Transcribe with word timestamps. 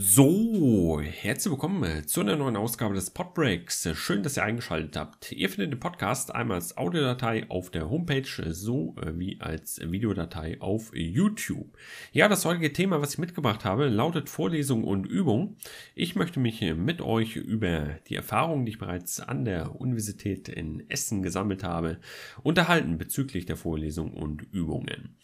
So, 0.00 1.00
herzlich 1.02 1.50
willkommen 1.50 2.06
zu 2.06 2.20
einer 2.20 2.36
neuen 2.36 2.54
Ausgabe 2.54 2.94
des 2.94 3.10
Podbreaks. 3.10 3.88
Schön, 3.94 4.22
dass 4.22 4.36
ihr 4.36 4.44
eingeschaltet 4.44 4.96
habt. 4.96 5.32
Ihr 5.32 5.48
findet 5.48 5.72
den 5.72 5.80
Podcast 5.80 6.32
einmal 6.32 6.58
als 6.58 6.76
Audiodatei 6.76 7.50
auf 7.50 7.70
der 7.70 7.90
Homepage 7.90 8.22
sowie 8.52 9.38
als 9.40 9.80
Videodatei 9.82 10.60
auf 10.60 10.92
YouTube. 10.94 11.76
Ja, 12.12 12.28
das 12.28 12.44
heutige 12.44 12.72
Thema, 12.72 13.02
was 13.02 13.14
ich 13.14 13.18
mitgebracht 13.18 13.64
habe, 13.64 13.88
lautet 13.88 14.28
Vorlesung 14.28 14.84
und 14.84 15.04
Übung. 15.04 15.56
Ich 15.96 16.14
möchte 16.14 16.38
mich 16.38 16.60
mit 16.76 17.00
euch 17.00 17.34
über 17.34 17.96
die 18.08 18.14
Erfahrungen, 18.14 18.66
die 18.66 18.70
ich 18.70 18.78
bereits 18.78 19.18
an 19.18 19.44
der 19.44 19.80
Universität 19.80 20.48
in 20.48 20.88
Essen 20.88 21.24
gesammelt 21.24 21.64
habe, 21.64 21.98
unterhalten 22.44 22.98
bezüglich 22.98 23.46
der 23.46 23.56
Vorlesung 23.56 24.12
und 24.12 24.42
Übungen. 24.52 25.16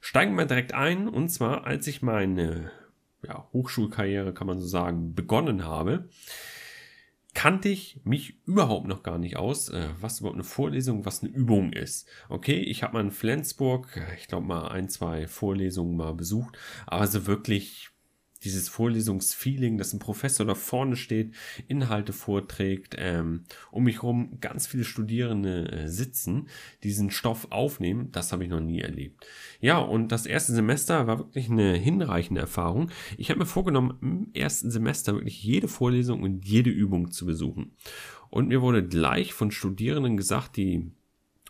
Steigen 0.00 0.36
wir 0.36 0.46
direkt 0.46 0.72
ein, 0.72 1.08
und 1.08 1.30
zwar 1.30 1.66
als 1.66 1.88
ich 1.88 2.00
meine 2.00 2.70
ja, 3.26 3.48
Hochschulkarriere, 3.52 4.32
kann 4.32 4.46
man 4.46 4.58
so 4.58 4.66
sagen, 4.66 5.14
begonnen 5.14 5.64
habe, 5.64 6.08
kannte 7.34 7.68
ich 7.68 8.00
mich 8.04 8.38
überhaupt 8.46 8.86
noch 8.86 9.02
gar 9.02 9.18
nicht 9.18 9.36
aus, 9.36 9.68
äh, 9.68 9.88
was 10.00 10.20
überhaupt 10.20 10.36
eine 10.36 10.44
Vorlesung, 10.44 11.04
was 11.04 11.22
eine 11.22 11.30
Übung 11.32 11.72
ist. 11.72 12.08
Okay, 12.28 12.58
ich 12.58 12.82
habe 12.82 12.94
mal 12.94 13.00
in 13.04 13.10
Flensburg, 13.10 14.00
ich 14.18 14.26
glaube 14.26 14.46
mal 14.46 14.68
ein, 14.68 14.88
zwei 14.88 15.26
Vorlesungen 15.26 15.96
mal 15.96 16.14
besucht, 16.14 16.58
aber 16.86 17.06
so 17.06 17.26
wirklich 17.26 17.90
dieses 18.44 18.68
Vorlesungsfeeling, 18.68 19.78
dass 19.78 19.92
ein 19.92 19.98
Professor 19.98 20.46
da 20.46 20.54
vorne 20.54 20.96
steht, 20.96 21.32
Inhalte 21.68 22.12
vorträgt, 22.12 22.96
ähm, 22.98 23.44
um 23.70 23.84
mich 23.84 23.96
herum 23.96 24.38
ganz 24.40 24.66
viele 24.66 24.84
Studierende 24.84 25.70
äh, 25.70 25.88
sitzen, 25.88 26.48
diesen 26.82 27.10
Stoff 27.10 27.48
aufnehmen, 27.50 28.10
das 28.12 28.32
habe 28.32 28.44
ich 28.44 28.50
noch 28.50 28.60
nie 28.60 28.80
erlebt. 28.80 29.26
Ja, 29.60 29.78
und 29.78 30.12
das 30.12 30.26
erste 30.26 30.52
Semester 30.52 31.06
war 31.06 31.18
wirklich 31.18 31.50
eine 31.50 31.74
hinreichende 31.74 32.40
Erfahrung. 32.40 32.90
Ich 33.16 33.30
habe 33.30 33.40
mir 33.40 33.46
vorgenommen, 33.46 33.98
im 34.00 34.30
ersten 34.34 34.70
Semester 34.70 35.14
wirklich 35.14 35.42
jede 35.42 35.68
Vorlesung 35.68 36.22
und 36.22 36.44
jede 36.46 36.70
Übung 36.70 37.10
zu 37.10 37.26
besuchen. 37.26 37.72
Und 38.30 38.48
mir 38.48 38.62
wurde 38.62 38.86
gleich 38.86 39.32
von 39.32 39.50
Studierenden 39.50 40.16
gesagt, 40.16 40.56
die 40.56 40.92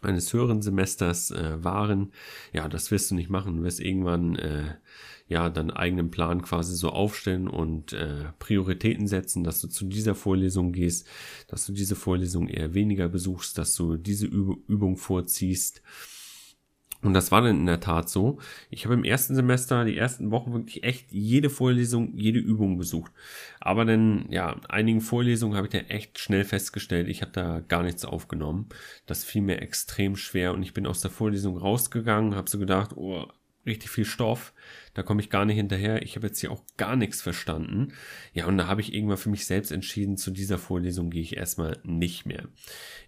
eines 0.02 0.32
höheren 0.32 0.62
Semesters 0.62 1.30
äh, 1.30 1.62
waren, 1.62 2.12
ja, 2.52 2.68
das 2.68 2.90
wirst 2.90 3.10
du 3.10 3.14
nicht 3.14 3.30
machen, 3.30 3.58
du 3.58 3.62
wirst 3.62 3.80
irgendwann 3.80 4.36
äh, 4.36 4.74
ja 5.28 5.48
deinen 5.48 5.70
eigenen 5.70 6.10
Plan 6.10 6.42
quasi 6.42 6.74
so 6.74 6.90
aufstellen 6.90 7.48
und 7.48 7.92
äh, 7.92 8.24
Prioritäten 8.38 9.06
setzen, 9.06 9.44
dass 9.44 9.60
du 9.60 9.68
zu 9.68 9.86
dieser 9.86 10.14
Vorlesung 10.14 10.72
gehst, 10.72 11.06
dass 11.46 11.66
du 11.66 11.72
diese 11.72 11.94
Vorlesung 11.96 12.48
eher 12.48 12.74
weniger 12.74 13.08
besuchst, 13.08 13.56
dass 13.56 13.74
du 13.74 13.96
diese 13.96 14.26
Üb 14.26 14.58
Übung 14.68 14.96
vorziehst. 14.96 15.82
Und 17.02 17.14
das 17.14 17.32
war 17.32 17.40
dann 17.40 17.60
in 17.60 17.66
der 17.66 17.80
Tat 17.80 18.10
so. 18.10 18.38
Ich 18.68 18.84
habe 18.84 18.94
im 18.94 19.04
ersten 19.04 19.34
Semester, 19.34 19.84
die 19.84 19.96
ersten 19.96 20.30
Wochen 20.30 20.52
wirklich 20.52 20.82
echt 20.82 21.10
jede 21.10 21.48
Vorlesung, 21.48 22.16
jede 22.16 22.38
Übung 22.38 22.76
besucht. 22.76 23.12
Aber 23.58 23.84
dann, 23.86 24.26
ja, 24.30 24.52
in 24.52 24.66
einigen 24.66 25.00
Vorlesungen 25.00 25.56
habe 25.56 25.66
ich 25.66 25.72
da 25.72 25.78
echt 25.78 26.18
schnell 26.18 26.44
festgestellt, 26.44 27.08
ich 27.08 27.22
habe 27.22 27.32
da 27.32 27.60
gar 27.60 27.82
nichts 27.82 28.04
aufgenommen. 28.04 28.68
Das 29.06 29.24
fiel 29.24 29.42
mir 29.42 29.62
extrem 29.62 30.16
schwer 30.16 30.52
und 30.52 30.62
ich 30.62 30.74
bin 30.74 30.86
aus 30.86 31.00
der 31.00 31.10
Vorlesung 31.10 31.56
rausgegangen, 31.56 32.34
habe 32.34 32.50
so 32.50 32.58
gedacht, 32.58 32.96
oh, 32.96 33.26
richtig 33.66 33.90
viel 33.90 34.04
Stoff, 34.04 34.52
da 34.94 35.02
komme 35.02 35.20
ich 35.20 35.30
gar 35.30 35.44
nicht 35.44 35.56
hinterher. 35.56 36.02
Ich 36.02 36.16
habe 36.16 36.26
jetzt 36.26 36.40
hier 36.40 36.50
auch 36.50 36.64
gar 36.76 36.96
nichts 36.96 37.22
verstanden. 37.22 37.92
Ja, 38.32 38.46
und 38.46 38.58
da 38.58 38.66
habe 38.66 38.80
ich 38.80 38.94
irgendwann 38.94 39.18
für 39.18 39.30
mich 39.30 39.46
selbst 39.46 39.70
entschieden, 39.70 40.16
zu 40.16 40.30
dieser 40.30 40.58
Vorlesung 40.58 41.10
gehe 41.10 41.22
ich 41.22 41.36
erstmal 41.36 41.78
nicht 41.82 42.26
mehr. 42.26 42.48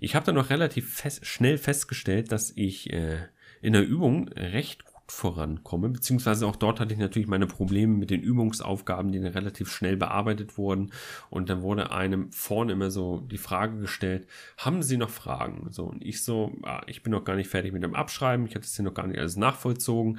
Ich 0.01 0.15
habe 0.15 0.27
dann 0.27 0.35
noch 0.35 0.51
relativ 0.51 0.95
fest, 0.95 1.27
schnell 1.27 1.59
festgestellt, 1.59 2.33
dass 2.33 2.53
ich 2.55 2.93
äh, 2.93 3.19
in 3.63 3.73
der 3.73 3.87
Übung 3.87 4.29
recht 4.29 4.85
gut 4.85 4.93
vorankomme, 5.07 5.89
beziehungsweise 5.89 6.47
auch 6.47 6.57
dort 6.57 6.81
hatte 6.81 6.93
ich 6.93 6.99
natürlich 6.99 7.29
meine 7.29 7.47
Probleme 7.47 7.95
mit 7.95 8.11
den 8.11 8.23
Übungsaufgaben, 8.23 9.13
die 9.13 9.21
dann 9.21 9.33
relativ 9.33 9.71
schnell 9.71 9.97
bearbeitet 9.97 10.59
wurden. 10.59 10.93
Und 11.31 11.49
dann 11.49 11.63
wurde 11.63 11.93
einem 11.93 12.33
vorne 12.33 12.73
immer 12.73 12.91
so 12.91 13.21
die 13.21 13.39
Frage 13.39 13.79
gestellt, 13.79 14.27
haben 14.59 14.83
Sie 14.83 14.97
noch 14.97 15.11
Fragen? 15.11 15.69
So, 15.71 15.85
und 15.85 16.05
ich 16.05 16.23
so, 16.25 16.53
ah, 16.63 16.83
ich 16.87 17.03
bin 17.03 17.13
noch 17.13 17.25
gar 17.25 17.37
nicht 17.37 17.49
fertig 17.49 17.73
mit 17.73 17.83
dem 17.83 17.95
Abschreiben, 17.95 18.47
ich 18.47 18.55
habe 18.55 18.63
das 18.63 18.75
hier 18.75 18.85
noch 18.85 18.95
gar 18.95 19.07
nicht 19.07 19.19
alles 19.19 19.37
nachvollzogen 19.37 20.19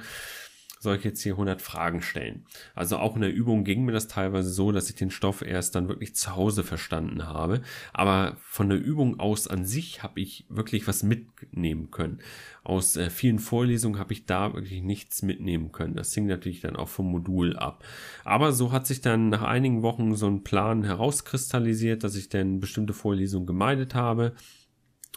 soll 0.84 0.96
ich 0.96 1.04
jetzt 1.04 1.22
hier 1.22 1.32
100 1.32 1.60
Fragen 1.60 2.00
stellen. 2.00 2.44
Also 2.76 2.98
auch 2.98 3.16
in 3.16 3.22
der 3.22 3.34
Übung 3.34 3.64
ging 3.64 3.84
mir 3.84 3.92
das 3.92 4.06
teilweise 4.06 4.50
so, 4.50 4.70
dass 4.70 4.88
ich 4.88 4.94
den 4.94 5.10
Stoff 5.10 5.42
erst 5.42 5.74
dann 5.74 5.88
wirklich 5.88 6.14
zu 6.14 6.36
Hause 6.36 6.62
verstanden 6.62 7.26
habe. 7.26 7.62
Aber 7.92 8.36
von 8.38 8.68
der 8.68 8.78
Übung 8.78 9.18
aus 9.18 9.48
an 9.48 9.64
sich 9.64 10.04
habe 10.04 10.20
ich 10.20 10.46
wirklich 10.48 10.86
was 10.86 11.02
mitnehmen 11.02 11.90
können. 11.90 12.20
Aus 12.62 12.96
äh, 12.96 13.10
vielen 13.10 13.40
Vorlesungen 13.40 13.98
habe 13.98 14.12
ich 14.12 14.26
da 14.26 14.54
wirklich 14.54 14.82
nichts 14.82 15.22
mitnehmen 15.22 15.72
können. 15.72 15.96
Das 15.96 16.14
hing 16.14 16.26
natürlich 16.26 16.60
dann 16.60 16.76
auch 16.76 16.88
vom 16.88 17.10
Modul 17.10 17.56
ab. 17.56 17.84
Aber 18.24 18.52
so 18.52 18.70
hat 18.70 18.86
sich 18.86 19.00
dann 19.00 19.28
nach 19.30 19.42
einigen 19.42 19.82
Wochen 19.82 20.14
so 20.14 20.28
ein 20.28 20.44
Plan 20.44 20.84
herauskristallisiert, 20.84 22.04
dass 22.04 22.14
ich 22.14 22.28
dann 22.28 22.60
bestimmte 22.60 22.92
Vorlesungen 22.92 23.46
gemeidet 23.46 23.94
habe 23.94 24.34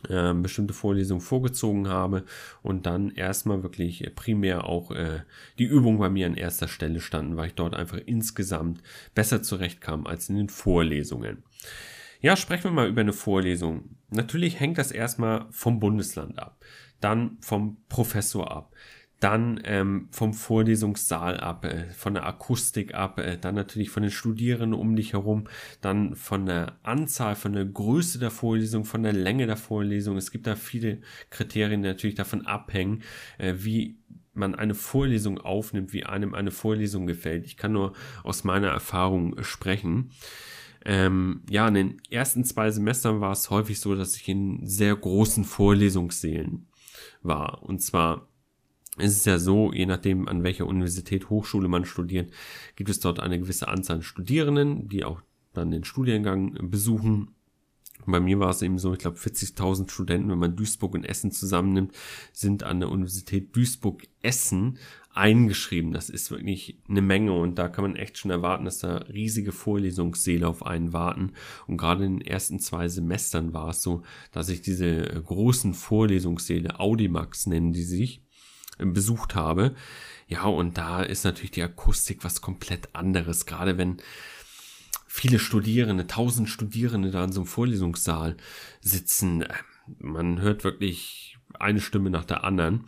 äh, 0.09 0.34
bestimmte 0.34 0.74
Vorlesungen 0.74 1.22
vorgezogen 1.22 1.88
habe 1.88 2.24
und 2.62 2.85
dann 2.85 3.09
erstmal 3.09 3.63
wirklich 3.63 4.09
primär 4.16 4.66
auch 4.66 4.91
äh, 4.91 5.22
die 5.58 5.66
Übung 5.66 5.97
bei 5.97 6.09
mir 6.09 6.28
an 6.28 6.35
erster 6.35 6.68
Stelle 6.68 7.00
standen, 7.00 7.35
weil 7.35 7.47
ich 7.47 7.56
dort 7.56 7.74
einfach 7.74 8.00
insgesamt 8.06 8.81
besser 9.16 9.41
zurechtkam 9.41 10.06
als 10.06 10.30
in 10.30 10.36
den 10.36 10.50
Vorlesungen. 10.50 11.44
Ja, 12.22 12.36
sprechen 12.36 12.66
wir 12.66 12.72
mal 12.72 12.90
über 12.90 13.02
eine 13.02 13.13
Vorlesung. 13.13 13.96
Natürlich 14.09 14.59
hängt 14.59 14.78
das 14.78 14.91
erstmal 14.91 15.46
vom 15.52 15.80
Bundesland 15.80 16.40
ab, 16.40 16.57
dann 17.00 17.38
vom 17.41 17.78
Professor 17.90 18.52
ab, 18.52 18.72
dann 19.20 19.60
ähm, 19.64 20.10
vom 20.12 20.34
Vorlesungssaal 20.34 21.40
ab, 21.40 21.66
äh, 21.66 21.90
von 21.92 22.14
der 22.14 22.26
Akustik 22.26 22.94
ab, 22.94 23.20
äh, 23.20 23.38
dann 23.38 23.56
natürlich 23.56 23.90
von 23.90 24.04
den 24.04 24.12
Studierenden 24.12 24.80
um 24.80 24.96
dich 24.96 25.14
herum, 25.14 25.48
dann 25.82 26.16
von 26.16 26.46
der 26.46 26.78
Anzahl, 26.84 27.36
von 27.36 27.54
der 27.54 27.66
Größe 27.66 28.20
der 28.20 28.30
Vorlesung, 28.30 28.86
von 28.86 29.02
der 29.02 29.14
Länge 29.14 29.48
der 29.48 29.58
Vorlesung. 29.58 30.18
Es 30.18 30.32
gibt 30.32 30.46
da 30.46 30.56
viele 30.56 31.02
Kriterien, 31.32 31.82
die 31.82 31.88
natürlich 31.88 32.16
davon 32.16 32.46
abhängen, 32.46 33.02
äh, 33.40 33.56
wie 33.58 33.98
man 34.34 34.54
eine 34.54 34.76
Vorlesung 34.76 35.40
aufnimmt, 35.40 35.94
wie 35.94 36.06
einem 36.06 36.36
eine 36.36 36.52
Vorlesung 36.52 37.08
gefällt. 37.08 37.46
Ich 37.46 37.58
kann 37.58 37.72
nur 37.72 37.94
aus 38.24 38.44
meiner 38.44 38.68
Erfahrung 38.68 39.44
sprechen. 39.44 40.12
Ähm, 40.86 41.42
ja, 41.50 41.68
in 41.68 41.74
den 41.74 42.02
ersten 42.12 42.46
zwei 42.46 42.70
Semestern 42.70 43.20
war 43.20 43.32
es 43.32 43.50
häufig 43.50 43.80
so, 43.80 43.96
dass 43.96 44.16
ich 44.16 44.30
in 44.30 44.66
sehr 44.68 44.96
großen 44.96 45.44
Vorlesungssälen 45.44 46.68
war. 47.24 47.64
Und 47.64 47.82
zwar 47.82 48.28
es 48.97 49.16
ist 49.16 49.25
ja 49.25 49.40
so, 49.40 49.72
je 49.72 49.85
nachdem, 49.85 50.28
an 50.28 50.44
welcher 50.44 50.66
Universität, 50.66 51.30
Hochschule 51.30 51.68
man 51.68 51.85
studiert, 51.85 52.31
gibt 52.75 52.90
es 52.90 53.00
dort 53.00 53.19
eine 53.19 53.40
gewisse 53.40 53.68
Anzahl 53.68 53.97
an 53.97 54.03
Studierenden, 54.03 54.88
die 54.88 55.03
auch 55.03 55.22
dann 55.53 55.72
den 55.72 55.84
Studiengang 55.84 56.69
besuchen. 56.69 57.30
Bei 58.06 58.19
mir 58.19 58.40
war 58.40 58.52
es 58.52 58.62
eben 58.62 58.78
so, 58.78 58.94
ich 58.94 59.00
glaube 59.00 59.18
40.000 59.18 59.90
Studenten, 59.90 60.30
wenn 60.30 60.38
man 60.38 60.56
Duisburg 60.56 60.94
und 60.94 61.03
Essen 61.03 61.31
zusammennimmt, 61.31 61.94
sind 62.31 62.63
an 62.63 62.80
der 62.80 62.90
Universität 62.90 63.56
Duisburg-Essen 63.56 64.78
eingeschrieben. 65.18 65.91
Das 65.91 66.09
ist 66.09 66.30
wirklich 66.31 66.80
eine 66.88 67.02
Menge 67.02 67.34
und 67.34 67.56
da 67.56 67.68
kann 67.68 67.84
man 67.84 67.96
echt 67.96 68.18
schon 68.18 68.31
erwarten, 68.31 68.66
dass 68.66 68.80
da 68.80 68.97
riesige 68.97 69.52
Vorlesungssäle 69.52 70.47
auf 70.47 70.66
einen 70.66 70.94
warten. 70.94 71.34
Und 71.66 71.78
gerade 71.78 72.06
in 72.06 72.19
den 72.19 72.28
ersten 72.28 72.59
zwei 72.59 72.88
Semestern 72.88 73.53
war 73.53 73.69
es 73.69 73.81
so, 73.81 74.03
dass 74.31 74.50
ich 74.50 74.62
diese 74.62 75.02
großen 75.02 75.74
Vorlesungssäle, 75.74 76.80
Audimax 76.80 77.47
nennen 77.47 77.74
die 77.74 77.84
sich, 77.84 78.22
besucht 78.78 79.36
habe. 79.36 79.76
Ja, 80.28 80.44
und 80.44 80.78
da 80.78 81.02
ist 81.04 81.24
natürlich 81.24 81.52
die 81.52 81.64
Akustik 81.64 82.24
was 82.24 82.42
komplett 82.42 82.94
anderes, 82.94 83.46
gerade 83.46 83.78
wenn 83.78 83.98
viele 85.08 85.40
Studierende, 85.40 86.06
tausend 86.06 86.50
Studierende 86.50 87.12
da 87.12 87.24
in 87.24 87.32
so 87.32 87.42
einem 87.42 87.48
Vorlesungssaal 87.48 88.38
sitzen. 88.82 89.46
Man 90.00 90.42
hört 90.42 90.64
wirklich 90.64 91.38
eine 91.60 91.80
Stimme 91.80 92.10
nach 92.10 92.25
der 92.25 92.44
anderen. 92.44 92.86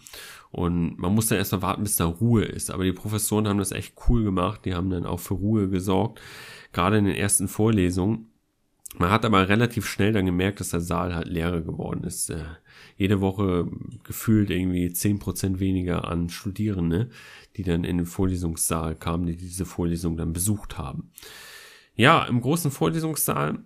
Und 0.51 0.97
man 0.97 1.13
muss 1.13 1.27
dann 1.27 1.37
erstmal 1.37 1.61
warten, 1.61 1.83
bis 1.83 1.95
da 1.95 2.05
Ruhe 2.05 2.43
ist. 2.43 2.71
Aber 2.71 2.83
die 2.83 2.91
Professoren 2.91 3.47
haben 3.47 3.59
das 3.59 3.71
echt 3.71 3.93
cool 4.07 4.23
gemacht. 4.23 4.65
Die 4.65 4.73
haben 4.73 4.89
dann 4.89 5.05
auch 5.05 5.19
für 5.19 5.35
Ruhe 5.35 5.69
gesorgt. 5.69 6.21
Gerade 6.71 6.97
in 6.97 7.05
den 7.05 7.15
ersten 7.15 7.47
Vorlesungen. 7.47 8.27
Man 8.97 9.11
hat 9.11 9.23
aber 9.23 9.47
relativ 9.47 9.85
schnell 9.85 10.13
dann 10.13 10.25
gemerkt, 10.25 10.59
dass 10.59 10.69
der 10.69 10.81
Saal 10.81 11.15
halt 11.15 11.27
leerer 11.27 11.61
geworden 11.61 12.03
ist. 12.03 12.29
Äh, 12.31 12.43
jede 12.97 13.21
Woche 13.21 13.67
gefühlt 14.03 14.49
irgendwie 14.49 14.91
zehn 14.91 15.19
Prozent 15.19 15.59
weniger 15.59 16.07
an 16.07 16.29
Studierende, 16.29 17.09
die 17.55 17.63
dann 17.63 17.83
in 17.83 17.97
den 17.97 18.05
Vorlesungssaal 18.05 18.95
kamen, 18.95 19.27
die 19.27 19.37
diese 19.37 19.65
Vorlesung 19.65 20.17
dann 20.17 20.33
besucht 20.33 20.77
haben. 20.77 21.11
Ja, 21.95 22.25
im 22.25 22.41
großen 22.41 22.71
Vorlesungssaal 22.71 23.59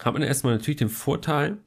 hat 0.00 0.12
man 0.12 0.22
erstmal 0.22 0.54
natürlich 0.54 0.78
den 0.78 0.88
Vorteil, 0.88 1.58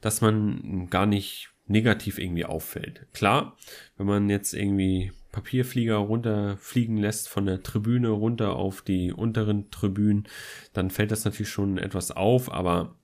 dass 0.00 0.20
man 0.20 0.88
gar 0.90 1.06
nicht 1.06 1.50
negativ 1.66 2.18
irgendwie 2.18 2.44
auffällt. 2.44 3.06
Klar, 3.12 3.56
wenn 3.96 4.06
man 4.06 4.28
jetzt 4.28 4.54
irgendwie 4.54 5.12
Papierflieger 5.32 5.96
runterfliegen 5.96 6.96
lässt 6.96 7.28
von 7.28 7.46
der 7.46 7.62
Tribüne 7.62 8.08
runter 8.08 8.56
auf 8.56 8.82
die 8.82 9.12
unteren 9.12 9.70
Tribünen, 9.70 10.26
dann 10.72 10.90
fällt 10.90 11.10
das 11.10 11.24
natürlich 11.24 11.50
schon 11.50 11.78
etwas 11.78 12.10
auf, 12.10 12.52
aber 12.52 12.96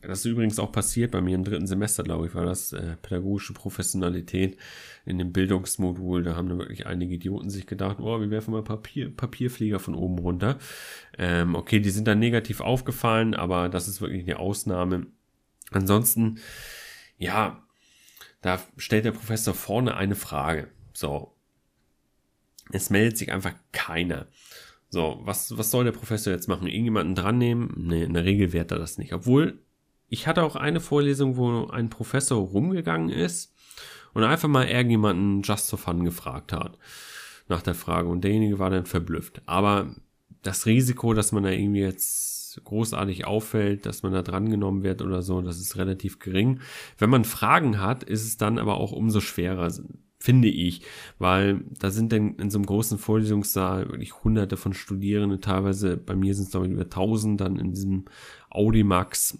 Das 0.00 0.20
ist 0.20 0.26
übrigens 0.26 0.58
auch 0.58 0.70
passiert 0.70 1.10
bei 1.10 1.20
mir 1.20 1.34
im 1.34 1.44
dritten 1.44 1.66
Semester, 1.66 2.04
glaube 2.04 2.26
ich, 2.26 2.34
war 2.34 2.44
das 2.44 2.72
äh, 2.72 2.96
pädagogische 3.02 3.52
Professionalität 3.54 4.56
in 5.06 5.18
dem 5.18 5.32
Bildungsmodul. 5.32 6.22
Da 6.22 6.36
haben 6.36 6.48
da 6.48 6.58
wirklich 6.58 6.86
einige 6.86 7.14
Idioten 7.14 7.50
sich 7.50 7.66
gedacht, 7.66 7.98
oh, 8.00 8.20
wir 8.20 8.30
werfen 8.30 8.52
mal 8.52 8.62
Papier, 8.62 9.10
Papierflieger 9.14 9.80
von 9.80 9.94
oben 9.94 10.18
runter. 10.18 10.58
Ähm, 11.16 11.54
okay, 11.54 11.80
die 11.80 11.90
sind 11.90 12.06
dann 12.06 12.18
negativ 12.20 12.60
aufgefallen, 12.60 13.34
aber 13.34 13.68
das 13.68 13.88
ist 13.88 14.00
wirklich 14.00 14.22
eine 14.24 14.38
Ausnahme. 14.38 15.06
Ansonsten, 15.72 16.38
ja, 17.18 17.66
da 18.42 18.60
stellt 18.76 19.04
der 19.04 19.12
Professor 19.12 19.54
vorne 19.54 19.96
eine 19.96 20.14
Frage. 20.14 20.68
So. 20.92 21.34
Es 22.72 22.90
meldet 22.90 23.18
sich 23.18 23.32
einfach 23.32 23.54
keiner. 23.72 24.26
So, 24.90 25.20
was, 25.22 25.56
was 25.56 25.70
soll 25.70 25.84
der 25.84 25.92
Professor 25.92 26.32
jetzt 26.32 26.48
machen? 26.48 26.66
Irgendjemanden 26.66 27.14
dran 27.14 27.38
nehmen? 27.38 27.74
Nee, 27.76 28.04
in 28.04 28.14
der 28.14 28.24
Regel 28.24 28.52
wehrt 28.52 28.70
er 28.70 28.78
das 28.78 28.98
nicht. 28.98 29.12
Obwohl, 29.12 29.58
ich 30.08 30.26
hatte 30.26 30.42
auch 30.42 30.56
eine 30.56 30.80
Vorlesung, 30.80 31.36
wo 31.36 31.66
ein 31.66 31.90
Professor 31.90 32.38
rumgegangen 32.38 33.10
ist 33.10 33.54
und 34.14 34.24
einfach 34.24 34.48
mal 34.48 34.66
irgendjemanden 34.66 35.42
just 35.42 35.68
for 35.68 35.78
fun 35.78 36.04
gefragt 36.04 36.52
hat 36.52 36.78
nach 37.48 37.62
der 37.62 37.74
Frage 37.74 38.08
und 38.08 38.22
derjenige 38.22 38.58
war 38.58 38.70
dann 38.70 38.86
verblüfft. 38.86 39.42
Aber 39.46 39.94
das 40.42 40.66
Risiko, 40.66 41.14
dass 41.14 41.32
man 41.32 41.42
da 41.42 41.50
irgendwie 41.50 41.80
jetzt 41.80 42.60
großartig 42.64 43.26
auffällt, 43.26 43.86
dass 43.86 44.02
man 44.02 44.12
da 44.12 44.22
drangenommen 44.22 44.82
wird 44.82 45.02
oder 45.02 45.22
so, 45.22 45.40
das 45.40 45.58
ist 45.58 45.76
relativ 45.76 46.18
gering. 46.18 46.60
Wenn 46.96 47.10
man 47.10 47.24
Fragen 47.24 47.80
hat, 47.80 48.02
ist 48.02 48.24
es 48.24 48.36
dann 48.36 48.58
aber 48.58 48.78
auch 48.78 48.92
umso 48.92 49.20
schwerer, 49.20 49.70
finde 50.18 50.48
ich, 50.48 50.82
weil 51.18 51.60
da 51.78 51.90
sind 51.90 52.12
dann 52.12 52.36
in 52.36 52.50
so 52.50 52.58
einem 52.58 52.66
großen 52.66 52.98
Vorlesungssaal 52.98 53.88
wirklich 53.88 54.22
hunderte 54.24 54.56
von 54.56 54.74
Studierenden, 54.74 55.40
teilweise 55.40 55.96
bei 55.96 56.16
mir 56.16 56.34
sind 56.34 56.46
es 56.46 56.50
glaube 56.50 56.66
ich 56.66 56.72
über 56.72 56.90
tausend 56.90 57.40
dann 57.40 57.58
in 57.58 57.72
diesem 57.72 58.06
Audimax 58.50 59.38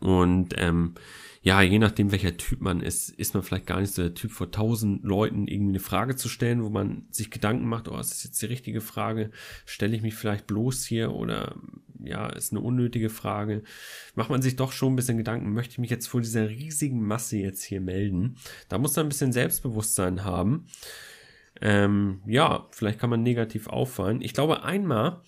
und 0.00 0.54
ähm, 0.56 0.94
ja, 1.42 1.62
je 1.62 1.78
nachdem, 1.78 2.12
welcher 2.12 2.36
Typ 2.36 2.60
man 2.60 2.80
ist, 2.80 3.10
ist 3.10 3.34
man 3.34 3.42
vielleicht 3.42 3.66
gar 3.66 3.80
nicht 3.80 3.94
so 3.94 4.02
der 4.02 4.14
Typ, 4.14 4.30
vor 4.30 4.50
tausend 4.50 5.04
Leuten 5.04 5.46
irgendwie 5.46 5.72
eine 5.72 5.80
Frage 5.80 6.16
zu 6.16 6.28
stellen, 6.28 6.62
wo 6.62 6.68
man 6.68 7.06
sich 7.10 7.30
Gedanken 7.30 7.66
macht, 7.66 7.88
oh, 7.88 7.98
ist 7.98 8.10
das 8.10 8.24
jetzt 8.24 8.42
die 8.42 8.46
richtige 8.46 8.80
Frage? 8.80 9.30
Stelle 9.64 9.96
ich 9.96 10.02
mich 10.02 10.14
vielleicht 10.14 10.46
bloß 10.46 10.84
hier 10.84 11.12
oder 11.12 11.56
ja, 12.02 12.28
ist 12.28 12.52
eine 12.52 12.60
unnötige 12.60 13.10
Frage? 13.10 13.62
Macht 14.14 14.30
man 14.30 14.42
sich 14.42 14.56
doch 14.56 14.72
schon 14.72 14.92
ein 14.92 14.96
bisschen 14.96 15.18
Gedanken, 15.18 15.52
möchte 15.52 15.72
ich 15.72 15.78
mich 15.78 15.90
jetzt 15.90 16.08
vor 16.08 16.20
dieser 16.20 16.48
riesigen 16.48 17.02
Masse 17.02 17.38
jetzt 17.38 17.62
hier 17.62 17.80
melden? 17.80 18.36
Da 18.68 18.78
muss 18.78 18.96
man 18.96 19.06
ein 19.06 19.10
bisschen 19.10 19.32
Selbstbewusstsein 19.32 20.24
haben. 20.24 20.66
Ähm, 21.60 22.20
ja, 22.26 22.66
vielleicht 22.70 23.00
kann 23.00 23.10
man 23.10 23.22
negativ 23.22 23.66
auffallen. 23.66 24.20
Ich 24.20 24.32
glaube, 24.32 24.62
einmal 24.62 25.22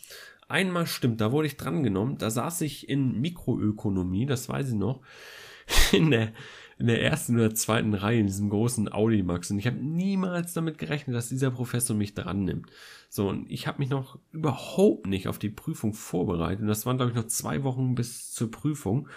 Einmal 0.50 0.88
stimmt, 0.88 1.20
da 1.20 1.30
wurde 1.30 1.46
ich 1.46 1.56
drangenommen. 1.56 2.18
Da 2.18 2.28
saß 2.28 2.62
ich 2.62 2.88
in 2.88 3.20
Mikroökonomie, 3.20 4.26
das 4.26 4.48
weiß 4.48 4.70
ich 4.70 4.74
noch, 4.74 5.00
in 5.92 6.10
der, 6.10 6.32
in 6.80 6.86
der 6.86 7.02
ersten 7.02 7.36
oder 7.36 7.54
zweiten 7.54 7.92
Reihe 7.92 8.20
in 8.20 8.26
diesem 8.26 8.48
großen 8.48 8.90
Audimax. 8.90 9.50
Und 9.50 9.58
ich 9.58 9.66
habe 9.66 9.76
niemals 9.76 10.54
damit 10.54 10.78
gerechnet, 10.78 11.14
dass 11.14 11.28
dieser 11.28 11.50
Professor 11.50 11.94
mich 11.94 12.14
dran 12.14 12.44
nimmt. 12.44 12.70
So, 13.10 13.28
und 13.28 13.50
ich 13.50 13.66
habe 13.66 13.80
mich 13.80 13.90
noch 13.90 14.18
überhaupt 14.32 15.06
nicht 15.06 15.28
auf 15.28 15.38
die 15.38 15.50
Prüfung 15.50 15.92
vorbereitet. 15.92 16.62
Und 16.62 16.68
das 16.68 16.86
waren, 16.86 16.96
glaube 16.96 17.10
ich, 17.10 17.16
noch 17.16 17.26
zwei 17.26 17.64
Wochen 17.64 17.94
bis 17.94 18.32
zur 18.32 18.50
Prüfung. 18.50 19.08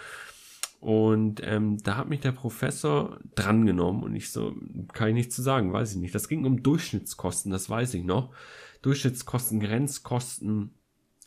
Und 0.78 1.40
ähm, 1.42 1.78
da 1.82 1.96
hat 1.96 2.10
mich 2.10 2.20
der 2.20 2.32
Professor 2.32 3.18
drangenommen 3.34 4.02
und 4.02 4.14
ich 4.14 4.30
so, 4.30 4.54
kann 4.92 5.08
ich 5.08 5.14
nicht 5.14 5.32
zu 5.32 5.40
sagen, 5.40 5.72
weiß 5.72 5.92
ich 5.92 5.98
nicht. 5.98 6.14
Das 6.14 6.28
ging 6.28 6.44
um 6.44 6.62
Durchschnittskosten, 6.62 7.50
das 7.50 7.70
weiß 7.70 7.94
ich 7.94 8.04
noch. 8.04 8.34
Durchschnittskosten, 8.82 9.60
Grenzkosten, 9.60 10.74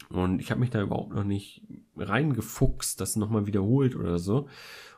und 0.10 0.40
ich 0.40 0.52
habe 0.52 0.60
mich 0.60 0.70
da 0.70 0.82
überhaupt 0.82 1.14
noch 1.14 1.24
nicht 1.24 1.64
reingefuchst, 1.98 3.02
das 3.02 3.16
nochmal 3.16 3.46
wiederholt 3.46 3.96
oder 3.96 4.20
so. 4.20 4.48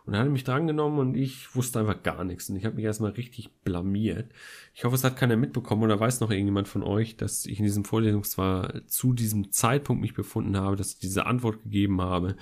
Und 0.10 0.16
er 0.16 0.22
hat 0.22 0.30
mich 0.30 0.44
drangenommen 0.44 0.98
und 0.98 1.16
ich 1.16 1.56
wusste 1.56 1.80
einfach 1.80 2.02
gar 2.02 2.24
nichts. 2.24 2.50
Und 2.50 2.56
ich 2.56 2.66
habe 2.66 2.76
mich 2.76 2.86
erstmal 2.86 3.12
richtig 3.12 3.52
blamiert. 3.64 4.32
Ich 4.74 4.84
hoffe, 4.84 4.96
es 4.96 5.04
hat 5.04 5.18
keiner 5.18 5.38
mitbekommen 5.38 5.84
oder 5.84 6.00
weiß 6.00 6.20
noch 6.20 6.32
irgendjemand 6.32 6.68
von 6.68 6.82
euch, 6.82 7.16
dass 7.16 7.46
ich 7.46 7.60
in 7.60 7.66
diesem 7.66 7.86
Vorlesung 7.86 8.24
zwar 8.24 8.88
zu 8.88 9.14
diesem 9.14 9.52
Zeitpunkt 9.52 10.02
mich 10.02 10.16
befunden 10.16 10.58
habe, 10.58 10.76
dass 10.76 10.94
ich 10.94 10.98
diese 10.98 11.28
Antwort 11.28 11.62
gegeben 11.62 12.02
habe. 12.02 12.36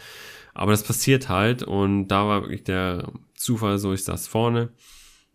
Aber 0.53 0.71
das 0.71 0.83
passiert 0.83 1.27
halt 1.27 1.61
und 1.61 2.07
da 2.07 2.25
war 2.25 2.43
wirklich 2.43 2.63
der 2.63 3.11
Zufall 3.35 3.79
so, 3.79 3.91
ich 3.91 4.05
saß 4.05 4.27
vorne 4.27 4.69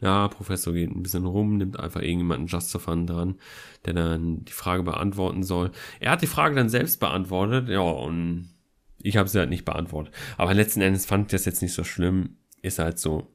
ja, 0.02 0.26
Professor 0.26 0.72
geht 0.72 0.90
ein 0.90 1.04
bisschen 1.04 1.26
rum, 1.26 1.58
nimmt 1.58 1.78
einfach 1.78 2.02
irgendjemanden 2.02 2.48
Just 2.48 2.72
for 2.72 2.80
Fun 2.80 3.06
dran, 3.06 3.36
der 3.86 3.94
dann 3.94 4.44
die 4.44 4.52
Frage 4.52 4.82
beantworten 4.82 5.44
soll. 5.44 5.70
Er 6.00 6.10
hat 6.10 6.22
die 6.22 6.26
Frage 6.26 6.56
dann 6.56 6.68
selbst 6.68 6.98
beantwortet, 6.98 7.68
ja, 7.68 7.80
und 7.80 8.48
ich 9.02 9.16
habe 9.16 9.28
sie 9.28 9.38
halt 9.38 9.50
nicht 9.50 9.64
beantwortet. 9.64 10.14
Aber 10.36 10.54
letzten 10.54 10.80
Endes 10.80 11.06
fand 11.06 11.26
ich 11.26 11.32
das 11.32 11.44
jetzt 11.44 11.62
nicht 11.62 11.74
so 11.74 11.84
schlimm. 11.84 12.36
Ist 12.62 12.78
halt 12.78 12.98
so. 12.98 13.28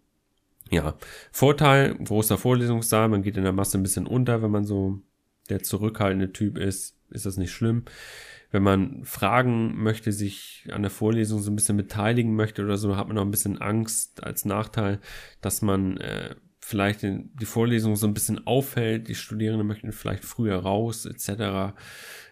Ja, 0.70 0.98
Vorteil, 1.32 1.96
großer 1.96 2.38
Vorlesungssaal, 2.38 3.08
man 3.08 3.22
geht 3.22 3.38
in 3.38 3.44
der 3.44 3.54
Masse 3.54 3.78
ein 3.78 3.84
bisschen 3.84 4.06
unter, 4.06 4.42
wenn 4.42 4.52
man 4.52 4.66
so 4.66 5.00
der 5.50 5.64
zurückhaltende 5.64 6.34
Typ 6.34 6.58
ist, 6.58 6.98
ist 7.10 7.26
das 7.26 7.38
nicht 7.38 7.52
schlimm. 7.52 7.86
Wenn 8.52 8.64
man 8.64 9.06
fragen 9.06 9.82
möchte, 9.82 10.12
sich 10.12 10.68
an 10.72 10.82
der 10.82 10.92
Vorlesung 10.92 11.42
so 11.42 11.52
ein 11.52 11.56
bisschen 11.56 11.78
beteiligen 11.78 12.36
möchte 12.36 12.64
oder 12.64 12.78
so, 12.78 12.98
hat 12.98 13.08
man 13.08 13.16
noch 13.16 13.24
ein 13.24 13.32
bisschen 13.32 13.62
Angst 13.62 14.24
als 14.24 14.46
Nachteil, 14.46 15.00
dass 15.42 15.62
man 15.62 15.98
äh, 15.98 16.36
vielleicht 16.68 17.02
die 17.02 17.46
Vorlesung 17.46 17.96
so 17.96 18.06
ein 18.08 18.14
bisschen 18.14 18.46
auffällt, 18.46 19.08
die 19.08 19.16
Studierenden 19.16 19.66
möchten 19.66 19.94
vielleicht 19.94 20.26
früher 20.26 20.58
raus, 20.58 21.06
etc. 21.06 21.74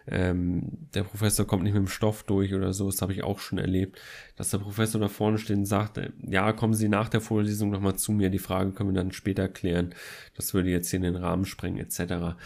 Ähm, 0.06 0.88
der 0.92 1.04
Professor 1.04 1.46
kommt 1.46 1.62
nicht 1.62 1.72
mit 1.72 1.80
dem 1.80 1.88
Stoff 1.88 2.22
durch 2.22 2.52
oder 2.52 2.74
so, 2.74 2.84
das 2.84 3.00
habe 3.00 3.14
ich 3.14 3.24
auch 3.24 3.38
schon 3.38 3.56
erlebt, 3.56 3.98
dass 4.36 4.50
der 4.50 4.58
Professor 4.58 5.00
da 5.00 5.08
vorne 5.08 5.38
steht 5.38 5.56
und 5.56 5.64
sagt, 5.64 5.96
äh, 5.96 6.10
ja, 6.28 6.52
kommen 6.52 6.74
Sie 6.74 6.90
nach 6.90 7.08
der 7.08 7.22
Vorlesung 7.22 7.70
nochmal 7.70 7.96
zu 7.96 8.12
mir, 8.12 8.28
die 8.28 8.38
Frage 8.38 8.72
können 8.72 8.90
wir 8.90 9.02
dann 9.02 9.12
später 9.12 9.48
klären, 9.48 9.94
das 10.36 10.52
würde 10.52 10.68
jetzt 10.68 10.90
hier 10.90 10.98
in 10.98 11.04
den 11.04 11.16
Rahmen 11.16 11.46
sprengen, 11.46 11.78
etc. 11.78 12.36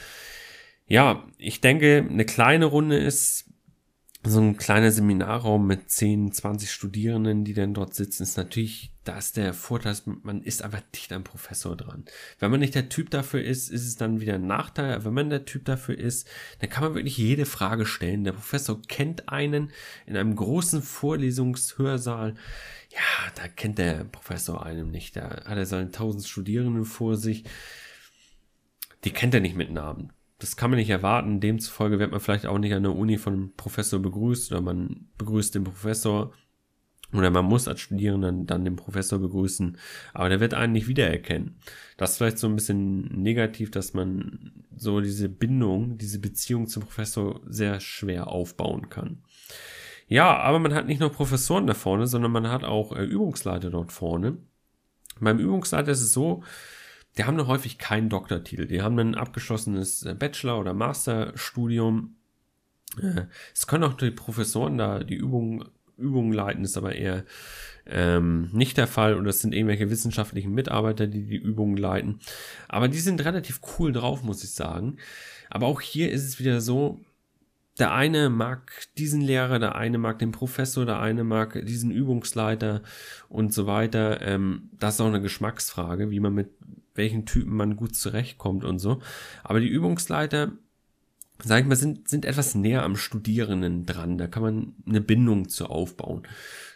Ja, 0.86 1.24
ich 1.38 1.60
denke, 1.60 2.06
eine 2.08 2.24
kleine 2.24 2.66
Runde 2.66 2.98
ist 2.98 3.49
so 4.22 4.38
ein 4.38 4.58
kleiner 4.58 4.92
Seminarraum 4.92 5.66
mit 5.66 5.90
10, 5.90 6.32
20 6.32 6.70
Studierenden, 6.70 7.44
die 7.44 7.54
dann 7.54 7.72
dort 7.72 7.94
sitzen, 7.94 8.22
ist 8.22 8.36
natürlich, 8.36 8.92
da 9.04 9.16
ist 9.16 9.38
der 9.38 9.54
Vorteil, 9.54 9.96
man 10.04 10.42
ist 10.42 10.62
einfach 10.62 10.82
dicht 10.94 11.10
am 11.12 11.24
Professor 11.24 11.74
dran. 11.74 12.04
Wenn 12.38 12.50
man 12.50 12.60
nicht 12.60 12.74
der 12.74 12.90
Typ 12.90 13.08
dafür 13.08 13.42
ist, 13.42 13.70
ist 13.70 13.86
es 13.86 13.96
dann 13.96 14.20
wieder 14.20 14.34
ein 14.34 14.46
Nachteil. 14.46 15.06
Wenn 15.06 15.14
man 15.14 15.30
der 15.30 15.46
Typ 15.46 15.64
dafür 15.64 15.96
ist, 15.96 16.28
dann 16.58 16.68
kann 16.68 16.84
man 16.84 16.94
wirklich 16.94 17.16
jede 17.16 17.46
Frage 17.46 17.86
stellen. 17.86 18.24
Der 18.24 18.32
Professor 18.32 18.82
kennt 18.82 19.30
einen 19.30 19.70
in 20.04 20.18
einem 20.18 20.36
großen 20.36 20.82
Vorlesungshörsaal. 20.82 22.34
Ja, 22.90 23.32
da 23.36 23.48
kennt 23.48 23.78
der 23.78 24.04
Professor 24.04 24.66
einen 24.66 24.90
nicht. 24.90 25.16
Da 25.16 25.30
hat 25.30 25.56
er 25.56 25.66
seine 25.66 25.92
tausend 25.92 26.26
Studierenden 26.26 26.84
vor 26.84 27.16
sich. 27.16 27.44
Die 29.04 29.12
kennt 29.12 29.32
er 29.32 29.40
nicht 29.40 29.56
mit 29.56 29.70
Namen 29.70 30.12
das 30.40 30.56
kann 30.56 30.70
man 30.70 30.78
nicht 30.78 30.90
erwarten. 30.90 31.40
Demzufolge 31.40 31.98
wird 31.98 32.10
man 32.10 32.20
vielleicht 32.20 32.46
auch 32.46 32.58
nicht 32.58 32.74
an 32.74 32.82
der 32.82 32.96
Uni 32.96 33.18
von 33.18 33.32
einem 33.34 33.52
Professor 33.56 34.00
begrüßt 34.00 34.50
oder 34.50 34.60
man 34.60 35.08
begrüßt 35.18 35.54
den 35.54 35.64
Professor 35.64 36.32
oder 37.12 37.30
man 37.30 37.44
muss 37.44 37.68
als 37.68 37.80
Studierender 37.80 38.32
dann 38.32 38.64
den 38.64 38.76
Professor 38.76 39.18
begrüßen, 39.18 39.76
aber 40.14 40.28
der 40.28 40.40
wird 40.40 40.54
einen 40.54 40.72
nicht 40.72 40.86
wiedererkennen. 40.86 41.56
Das 41.96 42.12
ist 42.12 42.16
vielleicht 42.18 42.38
so 42.38 42.46
ein 42.46 42.54
bisschen 42.54 43.22
negativ, 43.22 43.70
dass 43.70 43.94
man 43.94 44.52
so 44.76 45.00
diese 45.00 45.28
Bindung, 45.28 45.98
diese 45.98 46.20
Beziehung 46.20 46.68
zum 46.68 46.84
Professor 46.84 47.40
sehr 47.46 47.80
schwer 47.80 48.28
aufbauen 48.28 48.88
kann. 48.88 49.22
Ja, 50.06 50.38
aber 50.38 50.58
man 50.58 50.74
hat 50.74 50.86
nicht 50.86 51.00
nur 51.00 51.10
Professoren 51.10 51.66
da 51.66 51.74
vorne, 51.74 52.06
sondern 52.06 52.32
man 52.32 52.48
hat 52.48 52.64
auch 52.64 52.96
äh, 52.96 53.04
Übungsleiter 53.04 53.70
dort 53.70 53.92
vorne. 53.92 54.38
Beim 55.20 55.38
Übungsleiter 55.38 55.92
ist 55.92 56.00
es 56.00 56.12
so, 56.12 56.42
die 57.16 57.24
haben 57.24 57.36
noch 57.36 57.48
häufig 57.48 57.78
keinen 57.78 58.08
Doktortitel. 58.08 58.66
Die 58.66 58.82
haben 58.82 58.98
ein 58.98 59.14
abgeschlossenes 59.14 60.04
äh, 60.04 60.14
Bachelor- 60.14 60.60
oder 60.60 60.74
Masterstudium. 60.74 62.16
Äh, 63.00 63.22
es 63.54 63.66
können 63.66 63.84
auch 63.84 63.94
die 63.94 64.10
Professoren 64.10 64.78
da 64.78 65.02
die 65.02 65.16
Übungen, 65.16 65.64
Übungen 65.96 66.32
leiten, 66.32 66.64
ist 66.64 66.76
aber 66.76 66.94
eher 66.94 67.24
ähm, 67.86 68.48
nicht 68.52 68.76
der 68.76 68.86
Fall. 68.86 69.14
Und 69.14 69.24
das 69.24 69.40
sind 69.40 69.54
irgendwelche 69.54 69.90
wissenschaftlichen 69.90 70.52
Mitarbeiter, 70.52 71.06
die 71.06 71.26
die 71.26 71.36
Übungen 71.36 71.76
leiten. 71.76 72.20
Aber 72.68 72.88
die 72.88 73.00
sind 73.00 73.24
relativ 73.24 73.60
cool 73.78 73.92
drauf, 73.92 74.22
muss 74.22 74.44
ich 74.44 74.52
sagen. 74.52 74.96
Aber 75.50 75.66
auch 75.66 75.80
hier 75.80 76.10
ist 76.10 76.24
es 76.24 76.38
wieder 76.38 76.60
so, 76.60 77.00
der 77.78 77.92
eine 77.92 78.28
mag 78.28 78.70
diesen 78.98 79.20
Lehrer, 79.20 79.58
der 79.58 79.74
eine 79.74 79.98
mag 79.98 80.18
den 80.18 80.32
Professor, 80.32 80.84
der 80.84 81.00
eine 81.00 81.24
mag 81.24 81.64
diesen 81.66 81.90
Übungsleiter 81.90 82.82
und 83.28 83.54
so 83.54 83.66
weiter. 83.66 84.20
Ähm, 84.20 84.70
das 84.78 84.94
ist 84.94 85.00
auch 85.00 85.06
eine 85.06 85.22
Geschmacksfrage, 85.22 86.10
wie 86.10 86.20
man 86.20 86.34
mit 86.34 86.50
welchen 87.00 87.24
Typen 87.24 87.56
man 87.56 87.74
gut 87.74 87.96
zurechtkommt 87.96 88.62
und 88.64 88.78
so. 88.78 89.00
Aber 89.42 89.58
die 89.58 89.68
Übungsleiter, 89.68 90.52
sag 91.42 91.62
ich 91.62 91.66
mal, 91.66 91.74
sind, 91.76 92.08
sind 92.08 92.24
etwas 92.24 92.54
näher 92.54 92.84
am 92.84 92.96
Studierenden 92.96 93.86
dran. 93.86 94.18
Da 94.18 94.26
kann 94.26 94.42
man 94.42 94.74
eine 94.86 95.00
Bindung 95.00 95.48
zu 95.48 95.66
aufbauen. 95.66 96.22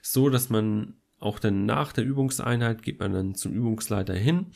So, 0.03 0.31
dass 0.31 0.49
man 0.49 0.95
auch 1.21 1.39
dann 1.39 1.65
nach 1.65 1.93
der 1.93 2.05
Übungseinheit 2.05 2.83
geht 2.83 3.01
man 3.01 3.13
dann 3.13 3.35
zum 3.35 3.53
Übungsleiter 3.53 4.15
hin. 4.15 4.47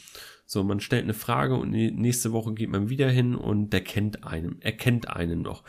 So, 0.44 0.64
man 0.64 0.80
stellt 0.80 1.04
eine 1.04 1.14
Frage 1.14 1.56
und 1.56 1.70
nächste 1.70 2.32
Woche 2.32 2.52
geht 2.54 2.70
man 2.70 2.88
wieder 2.88 3.10
hin 3.10 3.34
und 3.34 3.70
der 3.70 3.82
kennt 3.82 4.24
einen, 4.24 4.56
er 4.60 4.72
kennt 4.72 5.08
einen 5.08 5.42
noch. 5.42 5.62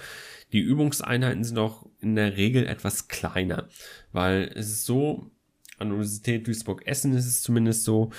Die 0.51 0.61
Übungseinheiten 0.61 1.43
sind 1.43 1.57
auch 1.57 1.85
in 1.99 2.15
der 2.15 2.37
Regel 2.37 2.65
etwas 2.65 3.07
kleiner, 3.07 3.67
weil 4.11 4.51
es 4.55 4.67
ist 4.69 4.85
so, 4.85 5.31
An 5.79 5.87
der 5.87 5.95
Universität 5.95 6.45
Duisburg-Essen 6.47 7.13
ist 7.13 7.25
es 7.25 7.41
zumindest 7.41 7.83
so. 7.85 8.11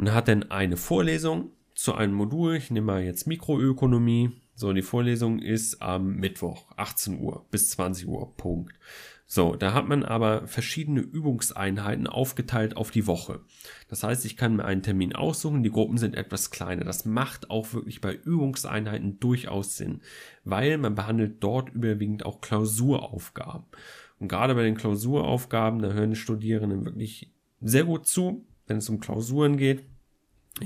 Man 0.00 0.14
hat 0.14 0.28
dann 0.28 0.48
eine 0.52 0.76
Vorlesung 0.76 1.50
zu 1.74 1.92
einem 1.92 2.14
Modul. 2.14 2.54
Ich 2.54 2.70
nehme 2.70 2.86
mal 2.86 3.02
jetzt 3.02 3.26
Mikroökonomie. 3.26 4.30
So, 4.54 4.72
die 4.72 4.82
Vorlesung 4.82 5.40
ist 5.40 5.82
am 5.82 6.14
Mittwoch, 6.14 6.70
18 6.76 7.20
Uhr 7.20 7.44
bis 7.50 7.70
20 7.70 8.06
Uhr, 8.06 8.36
Punkt. 8.36 8.78
So, 9.26 9.56
da 9.56 9.74
hat 9.74 9.88
man 9.88 10.04
aber 10.04 10.46
verschiedene 10.46 11.00
Übungseinheiten 11.00 12.06
aufgeteilt 12.06 12.76
auf 12.76 12.92
die 12.92 13.08
Woche. 13.08 13.40
Das 13.88 14.04
heißt, 14.04 14.24
ich 14.24 14.36
kann 14.36 14.54
mir 14.54 14.64
einen 14.64 14.84
Termin 14.84 15.16
aussuchen, 15.16 15.64
die 15.64 15.72
Gruppen 15.72 15.98
sind 15.98 16.14
etwas 16.14 16.52
kleiner. 16.52 16.84
Das 16.84 17.04
macht 17.04 17.50
auch 17.50 17.72
wirklich 17.72 18.00
bei 18.00 18.14
Übungseinheiten 18.14 19.18
durchaus 19.18 19.76
Sinn, 19.76 20.02
weil 20.44 20.78
man 20.78 20.94
behandelt 20.94 21.42
dort 21.42 21.70
überwiegend 21.70 22.24
auch 22.24 22.40
Klausuraufgaben. 22.40 23.66
Und 24.20 24.28
gerade 24.28 24.54
bei 24.54 24.62
den 24.62 24.76
Klausuraufgaben, 24.76 25.82
da 25.82 25.92
hören 25.92 26.10
die 26.10 26.16
Studierenden 26.16 26.84
wirklich 26.84 27.32
sehr 27.60 27.84
gut 27.84 28.06
zu, 28.06 28.46
wenn 28.68 28.78
es 28.78 28.88
um 28.88 29.00
Klausuren 29.00 29.56
geht. 29.56 29.82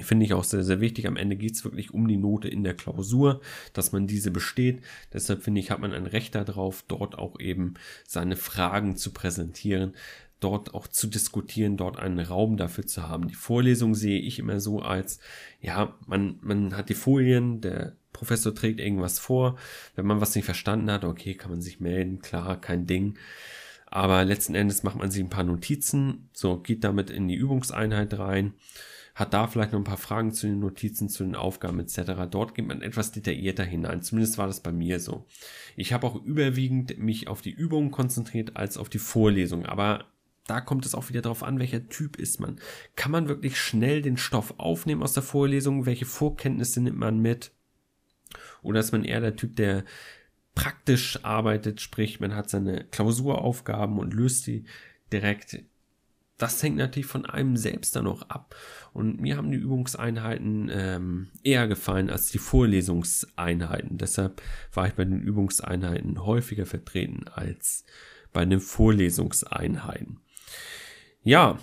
Finde 0.00 0.25
ich 0.25 0.32
auch 0.32 0.44
sehr, 0.44 0.64
sehr 0.64 0.80
wichtig. 0.80 1.06
Am 1.06 1.16
Ende 1.16 1.37
geht 1.37 1.52
es 1.52 1.64
wirklich 1.64 1.92
um 1.92 2.09
die 2.09 2.16
Note 2.16 2.49
in 2.49 2.64
der 2.64 2.75
Klausur, 2.75 3.40
dass 3.75 3.92
man 3.92 4.06
diese 4.06 4.30
besteht. 4.30 4.80
Deshalb 5.12 5.42
finde 5.42 5.61
ich, 5.61 5.71
hat 5.71 5.80
man 5.80 5.92
ein 5.92 6.06
Recht 6.06 6.35
darauf, 6.35 6.85
dort 6.88 7.18
auch 7.18 7.38
eben 7.38 7.75
seine 8.06 8.37
Fragen 8.37 8.97
zu 8.97 9.12
präsentieren, 9.12 9.92
dort 10.40 10.73
auch 10.75 10.88
zu 10.88 11.09
diskutieren, 11.09 11.76
dort 11.76 11.99
einen 11.99 12.21
Raum 12.21 12.56
dafür 12.56 12.87
zu 12.87 13.06
haben. 13.06 13.28
Die 13.28 13.35
Vorlesung 13.35 13.94
sehe 13.94 14.21
ich 14.21 14.38
immer 14.38 14.61
so 14.61 14.80
als, 14.80 15.21
ja, 15.61 15.94
man, 16.06 16.38
man 16.40 16.76
hat 16.76 16.88
die 16.88 16.94
Folien, 16.94 17.61
der 17.61 17.92
Professor 18.12 18.54
trägt 18.54 18.80
irgendwas 18.80 19.18
vor. 19.18 19.59
Wenn 19.94 20.06
man 20.06 20.21
was 20.21 20.35
nicht 20.35 20.44
verstanden 20.44 20.90
hat, 20.90 21.04
okay, 21.04 21.35
kann 21.35 21.50
man 21.50 21.61
sich 21.61 21.80
melden, 21.80 22.21
klar, 22.21 22.61
kein 22.61 22.87
Ding. 22.87 23.18
Aber 23.92 24.25
letzten 24.25 24.54
Endes 24.54 24.82
macht 24.82 24.96
man 24.96 25.11
sich 25.11 25.22
ein 25.22 25.30
paar 25.30 25.44
Notizen, 25.44 26.28
so 26.32 26.58
geht 26.58 26.82
damit 26.82 27.11
in 27.11 27.28
die 27.28 27.37
Übungseinheit 27.37 28.18
rein 28.18 28.54
hat 29.14 29.34
da 29.34 29.46
vielleicht 29.46 29.72
noch 29.72 29.80
ein 29.80 29.84
paar 29.84 29.99
Fragen 29.99 30.32
zu 30.32 30.46
den 30.46 30.61
Notizen, 30.61 31.08
zu 31.08 31.22
den 31.22 31.34
Aufgaben 31.34 31.80
etc. 31.80 32.12
Dort 32.30 32.54
geht 32.54 32.66
man 32.66 32.80
etwas 32.80 33.12
detaillierter 33.12 33.64
hinein. 33.64 34.02
Zumindest 34.02 34.38
war 34.38 34.46
das 34.46 34.61
bei 34.61 34.72
mir 34.72 35.00
so. 35.00 35.26
Ich 35.76 35.92
habe 35.92 36.06
auch 36.06 36.16
überwiegend 36.25 36.99
mich 36.99 37.28
auf 37.28 37.42
die 37.42 37.50
Übungen 37.50 37.90
konzentriert 37.90 38.56
als 38.56 38.78
auf 38.78 38.88
die 38.88 38.99
Vorlesung. 38.99 39.66
Aber 39.66 40.06
da 40.46 40.61
kommt 40.61 40.87
es 40.87 40.94
auch 40.94 41.11
wieder 41.11 41.20
darauf 41.20 41.42
an, 41.42 41.58
welcher 41.58 41.88
Typ 41.88 42.16
ist 42.16 42.40
man. 42.40 42.58
Kann 42.96 43.12
man 43.12 43.28
wirklich 43.28 43.58
schnell 43.58 44.00
den 44.00 44.16
Stoff 44.16 44.54
aufnehmen 44.56 45.02
aus 45.02 45.12
der 45.12 45.22
Vorlesung? 45.22 45.84
Welche 45.84 46.06
Vorkenntnisse 46.06 46.80
nimmt 46.80 46.99
man 46.99 47.18
mit? 47.18 47.52
Oder 48.62 48.80
ist 48.80 48.92
man 48.92 49.04
eher 49.04 49.20
der 49.20 49.37
Typ, 49.37 49.56
der 49.56 49.84
praktisch 50.54 51.25
arbeitet, 51.25 51.80
sprich, 51.80 52.21
man 52.21 52.35
hat 52.35 52.50
seine 52.50 52.85
Klausuraufgaben 52.85 53.99
und 53.99 54.14
löst 54.14 54.47
die 54.47 54.64
direkt 55.12 55.59
das 56.42 56.61
hängt 56.61 56.76
natürlich 56.76 57.06
von 57.06 57.25
einem 57.25 57.56
selbst 57.56 57.94
dann 57.94 58.04
noch 58.04 58.23
ab. 58.28 58.56
Und 58.92 59.21
mir 59.21 59.37
haben 59.37 59.52
die 59.52 59.59
Übungseinheiten 59.59 60.71
ähm, 60.73 61.28
eher 61.44 61.68
gefallen 61.68 62.11
als 62.11 62.32
die 62.32 62.38
Vorlesungseinheiten. 62.38 63.97
Deshalb 63.97 64.42
war 64.75 64.88
ich 64.88 64.94
bei 64.94 65.04
den 65.04 65.21
Übungseinheiten 65.21 66.25
häufiger 66.25 66.66
vertreten 66.66 67.26
als 67.32 67.85
bei 68.32 68.44
den 68.44 68.59
Vorlesungseinheiten. 68.59 70.18
Ja, 71.23 71.59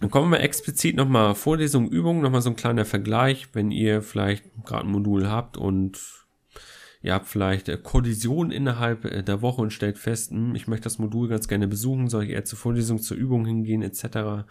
dann 0.00 0.10
kommen 0.10 0.30
wir 0.30 0.40
explizit 0.40 0.94
nochmal 0.94 1.34
Vorlesung, 1.34 1.88
Übung, 1.88 2.20
nochmal 2.20 2.42
so 2.42 2.50
ein 2.50 2.56
kleiner 2.56 2.84
Vergleich, 2.84 3.48
wenn 3.54 3.70
ihr 3.70 4.02
vielleicht 4.02 4.44
gerade 4.66 4.86
ein 4.86 4.92
Modul 4.92 5.30
habt 5.30 5.56
und 5.56 6.25
Ihr 7.02 7.14
habt 7.14 7.26
vielleicht 7.26 7.68
äh, 7.68 7.78
Kollision 7.82 8.50
innerhalb 8.50 9.04
äh, 9.04 9.22
der 9.22 9.42
Woche 9.42 9.62
und 9.62 9.72
stellt 9.72 9.98
fest, 9.98 10.30
hm, 10.30 10.54
ich 10.54 10.66
möchte 10.66 10.84
das 10.84 10.98
Modul 10.98 11.28
ganz 11.28 11.48
gerne 11.48 11.68
besuchen, 11.68 12.08
soll 12.08 12.24
ich 12.24 12.30
eher 12.30 12.44
zur 12.44 12.58
Vorlesung, 12.58 12.98
zur 12.98 13.16
Übung 13.16 13.46
hingehen 13.46 13.82
etc. 13.82 14.46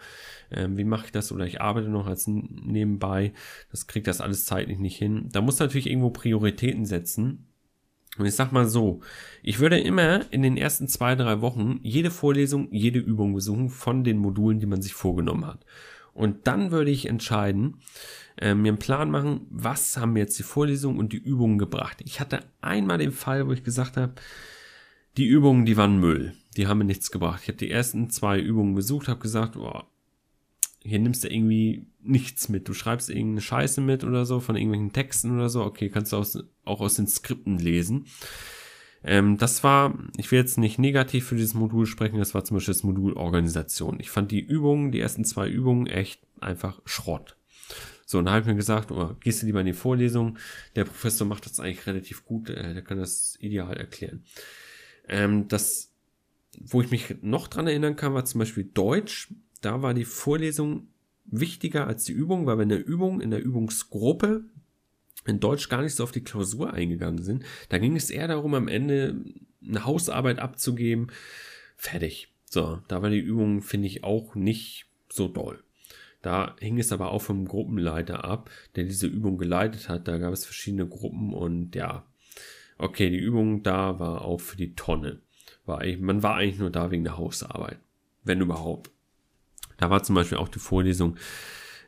Ähm, 0.50 0.76
wie 0.76 0.84
mache 0.84 1.06
ich 1.06 1.12
das? 1.12 1.32
Oder 1.32 1.46
ich 1.46 1.60
arbeite 1.60 1.88
noch 1.88 2.06
als 2.06 2.26
nebenbei. 2.26 3.32
Das 3.70 3.86
kriegt 3.86 4.06
das 4.06 4.20
alles 4.20 4.44
zeitlich 4.44 4.78
nicht 4.78 4.96
hin. 4.96 5.28
Da 5.32 5.40
muss 5.40 5.58
natürlich 5.58 5.88
irgendwo 5.88 6.10
Prioritäten 6.10 6.86
setzen. 6.86 7.46
Und 8.18 8.26
ich 8.26 8.34
sag 8.34 8.50
mal 8.52 8.66
so, 8.66 9.00
ich 9.42 9.58
würde 9.58 9.78
immer 9.78 10.20
in 10.32 10.42
den 10.42 10.56
ersten 10.56 10.88
zwei, 10.88 11.14
drei 11.14 11.40
Wochen 11.42 11.80
jede 11.82 12.10
Vorlesung, 12.10 12.68
jede 12.72 12.98
Übung 12.98 13.34
besuchen 13.34 13.68
von 13.68 14.04
den 14.04 14.16
Modulen, 14.18 14.58
die 14.58 14.66
man 14.66 14.80
sich 14.80 14.94
vorgenommen 14.94 15.46
hat. 15.46 15.66
Und 16.14 16.46
dann 16.46 16.70
würde 16.70 16.90
ich 16.90 17.06
entscheiden, 17.06 17.80
äh, 18.38 18.54
mir 18.54 18.68
einen 18.68 18.78
Plan 18.78 19.10
machen, 19.10 19.46
was 19.50 19.96
haben 19.96 20.12
mir 20.12 20.20
jetzt 20.20 20.38
die 20.38 20.44
Vorlesung 20.44 20.98
und 20.98 21.12
die 21.12 21.18
Übungen 21.18 21.58
gebracht. 21.58 21.98
Ich 22.04 22.20
hatte 22.20 22.40
einmal 22.60 22.98
den 22.98 23.12
Fall, 23.12 23.46
wo 23.46 23.52
ich 23.52 23.64
gesagt 23.64 23.96
habe, 23.96 24.14
die 25.16 25.26
Übungen, 25.26 25.64
die 25.64 25.76
waren 25.76 25.98
Müll. 25.98 26.34
Die 26.56 26.66
haben 26.66 26.78
mir 26.78 26.84
nichts 26.84 27.10
gebracht. 27.10 27.40
Ich 27.42 27.48
habe 27.48 27.58
die 27.58 27.70
ersten 27.70 28.10
zwei 28.10 28.38
Übungen 28.38 28.74
besucht, 28.74 29.08
habe 29.08 29.20
gesagt, 29.20 29.56
oh, 29.56 29.82
hier 30.82 30.98
nimmst 30.98 31.24
du 31.24 31.28
irgendwie 31.28 31.86
nichts 32.00 32.48
mit. 32.48 32.68
Du 32.68 32.74
schreibst 32.74 33.10
irgendeine 33.10 33.40
Scheiße 33.40 33.80
mit 33.80 34.04
oder 34.04 34.24
so, 34.24 34.40
von 34.40 34.56
irgendwelchen 34.56 34.92
Texten 34.92 35.34
oder 35.34 35.48
so. 35.48 35.64
Okay, 35.64 35.88
kannst 35.88 36.12
du 36.12 36.16
aus, 36.16 36.38
auch 36.64 36.80
aus 36.80 36.94
den 36.94 37.08
Skripten 37.08 37.58
lesen. 37.58 38.06
Ähm, 39.02 39.36
das 39.38 39.64
war, 39.64 39.98
ich 40.16 40.30
will 40.30 40.38
jetzt 40.38 40.58
nicht 40.58 40.78
negativ 40.78 41.26
für 41.26 41.36
dieses 41.36 41.54
Modul 41.54 41.86
sprechen, 41.86 42.18
das 42.18 42.34
war 42.34 42.44
zum 42.44 42.56
Beispiel 42.56 42.74
das 42.74 42.82
Modul 42.82 43.12
Organisation. 43.14 44.00
Ich 44.00 44.10
fand 44.10 44.30
die 44.30 44.40
Übungen, 44.40 44.92
die 44.92 45.00
ersten 45.00 45.24
zwei 45.24 45.48
Übungen 45.48 45.86
echt 45.86 46.20
einfach 46.40 46.80
Schrott. 46.84 47.35
So, 48.08 48.18
und 48.18 48.26
da 48.26 48.32
habe 48.32 48.40
ich 48.42 48.46
mir 48.46 48.54
gesagt, 48.54 48.92
oh, 48.92 49.16
gehst 49.20 49.42
du 49.42 49.46
lieber 49.46 49.60
in 49.60 49.66
die 49.66 49.72
Vorlesung. 49.72 50.38
Der 50.76 50.84
Professor 50.84 51.26
macht 51.26 51.44
das 51.44 51.58
eigentlich 51.58 51.86
relativ 51.86 52.24
gut, 52.24 52.48
äh, 52.48 52.72
der 52.72 52.82
kann 52.82 52.98
das 52.98 53.36
ideal 53.40 53.76
erklären. 53.76 54.22
Ähm, 55.08 55.48
das, 55.48 55.92
wo 56.58 56.80
ich 56.80 56.90
mich 56.90 57.16
noch 57.20 57.48
dran 57.48 57.66
erinnern 57.66 57.96
kann, 57.96 58.14
war 58.14 58.24
zum 58.24 58.38
Beispiel 58.38 58.64
Deutsch. 58.64 59.34
Da 59.60 59.82
war 59.82 59.92
die 59.92 60.04
Vorlesung 60.04 60.88
wichtiger 61.24 61.88
als 61.88 62.04
die 62.04 62.12
Übung, 62.12 62.46
weil 62.46 62.58
wir 62.58 62.62
in 62.62 62.68
der 62.68 62.86
Übung, 62.86 63.20
in 63.20 63.32
der 63.32 63.42
Übungsgruppe 63.42 64.44
in 65.26 65.40
Deutsch 65.40 65.68
gar 65.68 65.82
nicht 65.82 65.96
so 65.96 66.04
auf 66.04 66.12
die 66.12 66.22
Klausur 66.22 66.72
eingegangen 66.72 67.22
sind. 67.24 67.44
Da 67.68 67.78
ging 67.78 67.96
es 67.96 68.10
eher 68.10 68.28
darum, 68.28 68.54
am 68.54 68.68
Ende 68.68 69.24
eine 69.66 69.84
Hausarbeit 69.84 70.38
abzugeben. 70.38 71.08
Fertig. 71.76 72.28
So, 72.44 72.80
da 72.86 73.02
war 73.02 73.10
die 73.10 73.18
Übung, 73.18 73.62
finde 73.62 73.88
ich, 73.88 74.04
auch 74.04 74.36
nicht 74.36 74.86
so 75.08 75.26
doll. 75.26 75.62
Da 76.22 76.56
hing 76.58 76.78
es 76.78 76.92
aber 76.92 77.10
auch 77.10 77.22
vom 77.22 77.46
Gruppenleiter 77.46 78.24
ab, 78.24 78.50
der 78.74 78.84
diese 78.84 79.06
Übung 79.06 79.38
geleitet 79.38 79.88
hat. 79.88 80.08
Da 80.08 80.18
gab 80.18 80.32
es 80.32 80.44
verschiedene 80.44 80.86
Gruppen 80.86 81.32
und 81.32 81.74
ja, 81.74 82.06
okay, 82.78 83.10
die 83.10 83.18
Übung 83.18 83.62
da 83.62 83.98
war 83.98 84.22
auch 84.22 84.40
für 84.40 84.56
die 84.56 84.74
Tonne. 84.74 85.20
War, 85.64 85.82
man 85.98 86.22
war 86.22 86.36
eigentlich 86.36 86.58
nur 86.58 86.70
da 86.70 86.90
wegen 86.90 87.04
der 87.04 87.16
Hausarbeit, 87.16 87.78
wenn 88.24 88.40
überhaupt. 88.40 88.90
Da 89.78 89.90
war 89.90 90.02
zum 90.02 90.14
Beispiel 90.14 90.38
auch 90.38 90.48
die 90.48 90.58
Vorlesung 90.58 91.16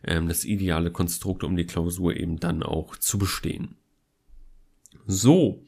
ähm, 0.04 0.28
das 0.28 0.44
ideale 0.44 0.90
Konstrukt, 0.90 1.44
um 1.44 1.56
die 1.56 1.66
Klausur 1.66 2.16
eben 2.16 2.38
dann 2.38 2.62
auch 2.62 2.96
zu 2.96 3.18
bestehen. 3.18 3.76
So, 5.06 5.64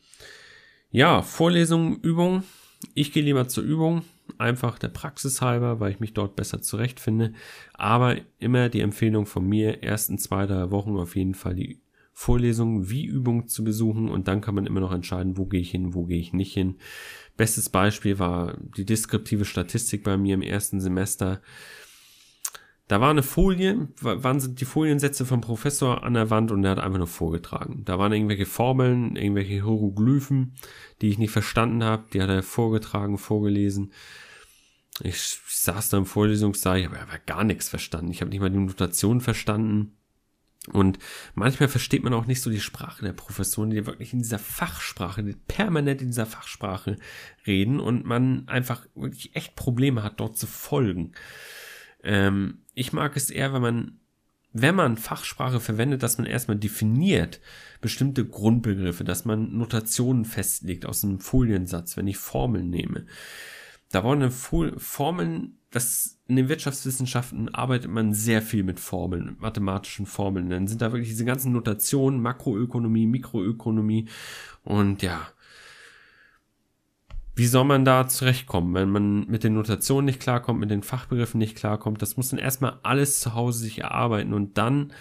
ja, 0.91 1.23
Vorlesung, 1.23 2.01
Übung. 2.01 2.45
Ich 2.95 3.13
gehe 3.13 3.23
lieber 3.23 3.49
zur 3.49 3.65
Übung 3.65 4.05
einfach 4.41 4.79
der 4.79 4.89
Praxis 4.89 5.41
halber, 5.41 5.81
weil 5.81 5.93
ich 5.93 6.01
mich 6.01 6.15
dort 6.15 6.37
besser 6.37 6.63
zurechtfinde. 6.63 7.33
Aber 7.75 8.17
immer 8.39 8.69
die 8.69 8.81
Empfehlung 8.81 9.27
von 9.27 9.47
mir, 9.47 9.83
ersten 9.83 10.19
zwei, 10.19 10.47
drei 10.47 10.71
Wochen 10.71 10.97
auf 10.97 11.15
jeden 11.17 11.35
Fall 11.35 11.55
die 11.55 11.81
Vorlesung 12.13 12.91
wie 12.91 13.07
Übung 13.07 13.49
zu 13.49 13.65
besuchen 13.65 14.09
und 14.09 14.29
dann 14.29 14.41
kann 14.41 14.55
man 14.55 14.67
immer 14.67 14.81
noch 14.81 14.93
entscheiden, 14.93 15.39
wo 15.39 15.47
gehe 15.47 15.61
ich 15.61 15.71
hin, 15.71 15.95
wo 15.95 16.05
gehe 16.05 16.21
ich 16.21 16.33
nicht 16.33 16.53
hin. 16.53 16.77
Bestes 17.37 17.71
Beispiel 17.71 18.19
war 18.19 18.59
die 18.77 18.85
deskriptive 18.85 19.47
Statistik 19.47 20.05
bei 20.05 20.19
mir 20.19 20.35
im 20.35 20.43
ersten 20.43 20.81
Semester. 20.81 21.41
Da 22.89 23.01
war 23.01 23.11
eine 23.11 23.23
Folie, 23.23 23.89
waren 24.01 24.57
die 24.57 24.65
Foliensätze 24.65 25.25
vom 25.25 25.41
Professor 25.41 26.03
an 26.03 26.15
der 26.15 26.29
Wand 26.29 26.51
und 26.51 26.65
er 26.65 26.73
hat 26.73 26.81
einfach 26.81 26.99
nur 26.99 27.07
vorgetragen. 27.07 27.83
Da 27.85 27.99
waren 27.99 28.13
irgendwelche 28.13 28.47
Formeln, 28.47 29.15
irgendwelche 29.15 29.55
Hieroglyphen, 29.55 30.55
die 31.01 31.09
ich 31.09 31.17
nicht 31.17 31.31
verstanden 31.31 31.85
habe. 31.85 32.07
Die 32.13 32.21
hat 32.21 32.29
er 32.29 32.43
vorgetragen, 32.43 33.17
vorgelesen. 33.17 33.93
Ich, 35.03 35.39
saß 35.47 35.91
da 35.91 35.99
im 35.99 36.07
Vorlesungssaal, 36.07 36.79
ich 36.79 36.87
habe 36.87 37.01
aber 37.01 37.19
gar 37.19 37.45
nichts 37.45 37.69
verstanden. 37.69 38.11
Ich 38.11 38.21
habe 38.21 38.31
nicht 38.31 38.41
mal 38.41 38.51
die 38.51 38.59
Notation 38.59 39.21
verstanden. 39.21 39.97
Und 40.73 40.99
manchmal 41.35 41.69
versteht 41.69 42.03
man 42.03 42.13
auch 42.13 42.27
nicht 42.27 42.43
so 42.43 42.51
die 42.51 42.61
Sprache 42.61 43.05
der 43.05 43.15
Professoren, 43.15 43.71
die 43.71 43.87
wirklich 43.87 44.13
in 44.13 44.19
dieser 44.21 44.39
Fachsprache, 44.39 45.23
die 45.23 45.33
permanent 45.33 46.03
in 46.03 46.09
dieser 46.09 46.27
Fachsprache 46.27 46.99
reden 47.47 47.81
und 47.81 48.05
man 48.05 48.47
einfach 48.47 48.87
wirklich 48.95 49.35
echt 49.35 49.57
Probleme 49.57 50.03
hat, 50.03 50.21
dort 50.21 50.37
zu 50.37 50.47
folgen. 50.47 51.13
Ähm, 52.03 52.59
ich 52.75 52.93
mag 52.93 53.17
es 53.17 53.31
eher, 53.31 53.55
wenn 53.55 53.63
man, 53.63 54.01
wenn 54.53 54.75
man 54.75 54.99
Fachsprache 54.99 55.61
verwendet, 55.61 56.03
dass 56.03 56.19
man 56.19 56.27
erstmal 56.27 56.59
definiert 56.59 57.41
bestimmte 57.81 58.27
Grundbegriffe, 58.27 59.05
dass 59.05 59.25
man 59.25 59.57
Notationen 59.57 60.27
festlegt 60.27 60.85
aus 60.85 61.05
einem 61.05 61.21
Foliensatz, 61.21 61.97
wenn 61.97 62.07
ich 62.07 62.19
Formeln 62.19 62.69
nehme. 62.69 63.07
Da 63.93 64.05
wollen 64.05 64.31
Formeln, 64.31 65.59
das 65.71 66.21
in 66.29 66.37
den 66.37 66.49
Wirtschaftswissenschaften 66.49 67.53
arbeitet 67.55 67.91
man 67.91 68.15
sehr 68.15 68.41
viel 68.41 68.63
mit 68.63 68.79
Formeln, 68.79 69.37
mathematischen 69.41 70.07
Formeln. 70.07 70.49
Dann 70.49 70.69
sind 70.69 70.81
da 70.81 70.93
wirklich 70.93 71.09
diese 71.09 71.25
ganzen 71.25 71.53
Notationen, 71.53 72.23
Makroökonomie, 72.23 73.07
Mikroökonomie 73.07 74.09
und 74.63 75.03
ja, 75.03 75.27
wie 77.35 77.47
soll 77.47 77.65
man 77.65 77.85
da 77.85 78.07
zurechtkommen, 78.07 78.75
wenn 78.75 78.91
man 78.91 79.27
mit 79.27 79.45
den 79.45 79.55
Notationen 79.55 80.05
nicht 80.05 80.21
klarkommt, 80.21 80.61
mit 80.61 80.71
den 80.71 80.83
Fachbegriffen 80.83 81.39
nicht 81.39 81.57
klarkommt? 81.57 82.03
Das 82.03 82.17
muss 82.17 82.29
dann 82.29 82.39
erstmal 82.39 82.79
alles 82.83 83.21
zu 83.21 83.35
Hause 83.35 83.61
sich 83.61 83.79
erarbeiten 83.79 84.35
und 84.35 84.59
dann, 84.59 84.93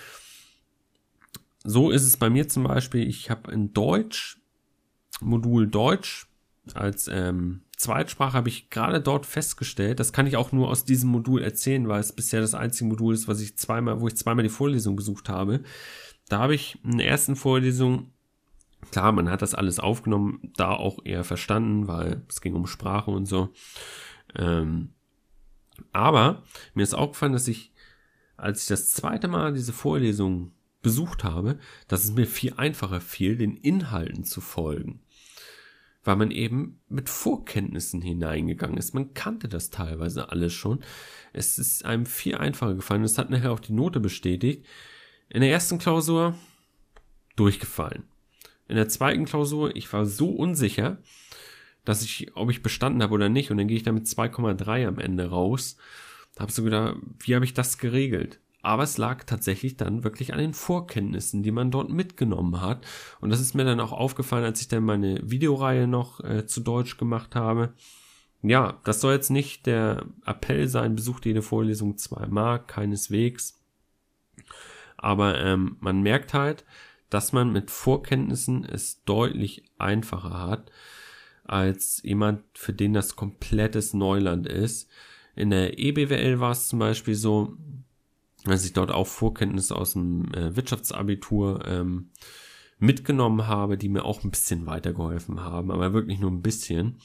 so 1.64 1.92
ist 1.92 2.06
es 2.06 2.18
bei 2.18 2.30
mir 2.30 2.48
zum 2.48 2.64
Beispiel, 2.64 3.08
ich 3.08 3.30
habe 3.30 3.52
in 3.52 3.74
Deutsch, 3.74 4.40
Modul 5.20 5.68
Deutsch, 5.68 6.28
als 6.74 7.08
ähm, 7.08 7.62
Zweitsprache 7.80 8.34
habe 8.34 8.50
ich 8.50 8.70
gerade 8.70 9.02
dort 9.02 9.26
festgestellt, 9.26 10.00
das 10.00 10.14
kann 10.14 10.28
ich 10.28 10.38
auch 10.38 10.52
nur 10.52 10.70
aus 10.70 10.86
diesem 10.86 11.10
Modul 11.10 11.42
erzählen, 11.42 11.88
weil 11.88 12.02
es 12.02 12.14
bisher 12.14 12.42
das 12.42 12.54
einzige 12.54 12.90
Modul 12.90 13.14
ist, 13.14 13.28
was 13.28 13.42
ich 13.42 13.58
zweimal, 13.58 14.02
wo 14.02 14.08
ich 14.08 14.18
zweimal 14.18 14.44
die 14.44 14.50
Vorlesung 14.50 14.96
besucht 14.96 15.30
habe. 15.30 15.64
Da 16.28 16.40
habe 16.40 16.56
ich 16.56 16.78
in 16.84 16.98
der 16.98 17.08
ersten 17.08 17.36
Vorlesung 17.36 18.12
Klar, 18.92 19.12
man 19.12 19.30
hat 19.30 19.42
das 19.42 19.54
alles 19.54 19.80
aufgenommen, 19.80 20.40
da 20.56 20.72
auch 20.72 21.00
eher 21.04 21.24
verstanden, 21.24 21.88
weil 21.88 22.24
es 22.30 22.42
ging 22.42 22.56
um 22.56 22.66
Sprache 22.66 23.12
und 23.12 23.26
so. 23.26 23.50
Ähm, 24.36 24.94
aber 25.92 26.44
mir 26.74 26.84
ist 26.84 26.96
aufgefallen, 26.96 27.34
dass 27.34 27.48
ich, 27.48 27.72
als 28.38 28.64
ich 28.64 28.68
das 28.70 28.90
zweite 28.92 29.28
Mal 29.28 29.54
diese 29.54 29.74
Vorlesung 29.74 30.54
besucht 30.82 31.24
habe, 31.24 31.60
dass 31.88 32.04
es 32.04 32.12
mir 32.14 32.26
viel 32.26 32.54
einfacher 32.54 33.02
fiel, 33.02 33.38
den 33.38 33.58
Inhalten 33.58 34.24
zu 34.24 34.42
folgen. 34.42 35.02
Weil 36.10 36.16
man 36.16 36.32
eben 36.32 36.82
mit 36.90 37.08
Vorkenntnissen 37.08 38.02
hineingegangen 38.02 38.78
ist. 38.78 38.96
Man 38.96 39.14
kannte 39.14 39.48
das 39.48 39.70
teilweise 39.70 40.32
alles 40.32 40.54
schon. 40.54 40.80
Es 41.34 41.60
ist 41.60 41.86
einem 41.86 42.08
viel 42.08 42.36
einfacher 42.36 42.74
gefallen. 42.74 43.04
Das 43.04 43.20
hat 43.20 43.30
nachher 43.30 43.52
auch 43.52 43.60
die 43.60 43.74
Note 43.74 44.00
bestätigt. 44.00 44.66
In 45.30 45.42
der 45.42 45.52
ersten 45.52 45.78
Klausur 45.78 46.34
durchgefallen 47.36 48.06
in 48.70 48.76
der 48.76 48.88
zweiten 48.88 49.26
Klausur, 49.26 49.76
ich 49.76 49.92
war 49.92 50.06
so 50.06 50.30
unsicher, 50.30 51.00
dass 51.86 52.04
ich, 52.04 52.36
ob 52.36 52.52
ich 52.52 52.62
bestanden 52.62 53.02
habe 53.02 53.16
oder 53.16 53.28
nicht. 53.28 53.50
Und 53.50 53.58
dann 53.58 53.68
gehe 53.68 53.76
ich 53.76 53.84
da 53.84 53.92
mit 53.92 54.06
2,3 54.06 54.88
am 54.88 55.00
Ende 55.00 55.30
raus. 55.30 55.76
Da 56.36 56.42
habe 56.42 56.52
ich 56.52 56.56
so 56.56 56.64
gedacht, 56.64 56.98
wie 57.20 57.34
habe 57.34 57.44
ich 57.44 57.56
das 57.56 57.80
geregelt? 57.80 58.40
Aber 58.62 58.84
es 58.84 58.98
lag 58.98 59.24
tatsächlich 59.24 59.78
dann 59.78 60.04
wirklich 60.04 60.34
an 60.34 60.40
den 60.40 60.54
Vorkenntnissen, 60.54 61.44
die 61.44 61.52
man 61.52 61.72
dort 61.72 61.90
mitgenommen 61.90 62.62
hat. 62.62 62.86
Und 63.22 63.30
das 63.30 63.40
ist 63.40 63.54
mir 63.54 63.64
dann 63.64 63.80
auch 63.80 63.94
aufgefallen, 63.94 64.44
als 64.44 64.60
ich 64.60 64.68
dann 64.68 64.84
meine 64.84 65.20
Videoreihe 65.24 65.88
noch 65.88 66.22
äh, 66.24 66.46
zu 66.46 66.60
Deutsch 66.60 66.98
gemacht 66.98 67.36
habe. 67.36 67.74
Ja, 68.42 68.80
das 68.84 69.02
soll 69.02 69.14
jetzt 69.14 69.30
nicht 69.30 69.66
der 69.66 70.06
Appell 70.26 70.68
sein, 70.68 70.96
besucht 70.96 71.26
jede 71.26 71.42
Vorlesung 71.42 71.98
zweimal, 71.98 72.66
keineswegs. 72.66 73.60
Aber 74.98 75.40
ähm, 75.40 75.78
man 75.80 76.02
merkt 76.02 76.34
halt, 76.34 76.66
dass 77.10 77.34
man 77.34 77.52
mit 77.52 77.72
Vorkenntnissen 77.72 78.66
es 78.66 79.04
deutlich 79.04 79.64
einfacher 79.78 80.38
hat, 80.38 80.72
als 81.44 82.02
jemand, 82.04 82.44
für 82.54 82.74
den 82.74 82.94
das 82.94 83.16
komplettes 83.16 83.94
Neuland 83.94 84.48
ist. 84.48 84.90
In 85.36 85.50
der 85.50 85.80
EBWL 85.80 86.40
war 86.40 86.52
es 86.52 86.68
zum 86.68 86.80
Beispiel 86.80 87.16
so, 87.16 87.58
dass 88.46 88.66
ich 88.66 88.74
dort 88.74 88.92
auch 88.92 89.08
Vorkenntnisse 89.08 89.76
aus 89.76 89.94
dem 89.94 90.34
äh, 90.34 90.56
Wirtschaftsabitur 90.56 91.66
ähm, 91.66 92.12
mitgenommen 92.80 93.48
habe, 93.48 93.78
die 93.78 93.90
mir 93.90 94.06
auch 94.06 94.24
ein 94.24 94.32
bisschen 94.32 94.66
weitergeholfen 94.66 95.42
haben, 95.42 95.72
aber 95.72 95.94
wirklich 95.94 96.20
nur 96.20 96.32
ein 96.32 96.42
bisschen. 96.42 97.00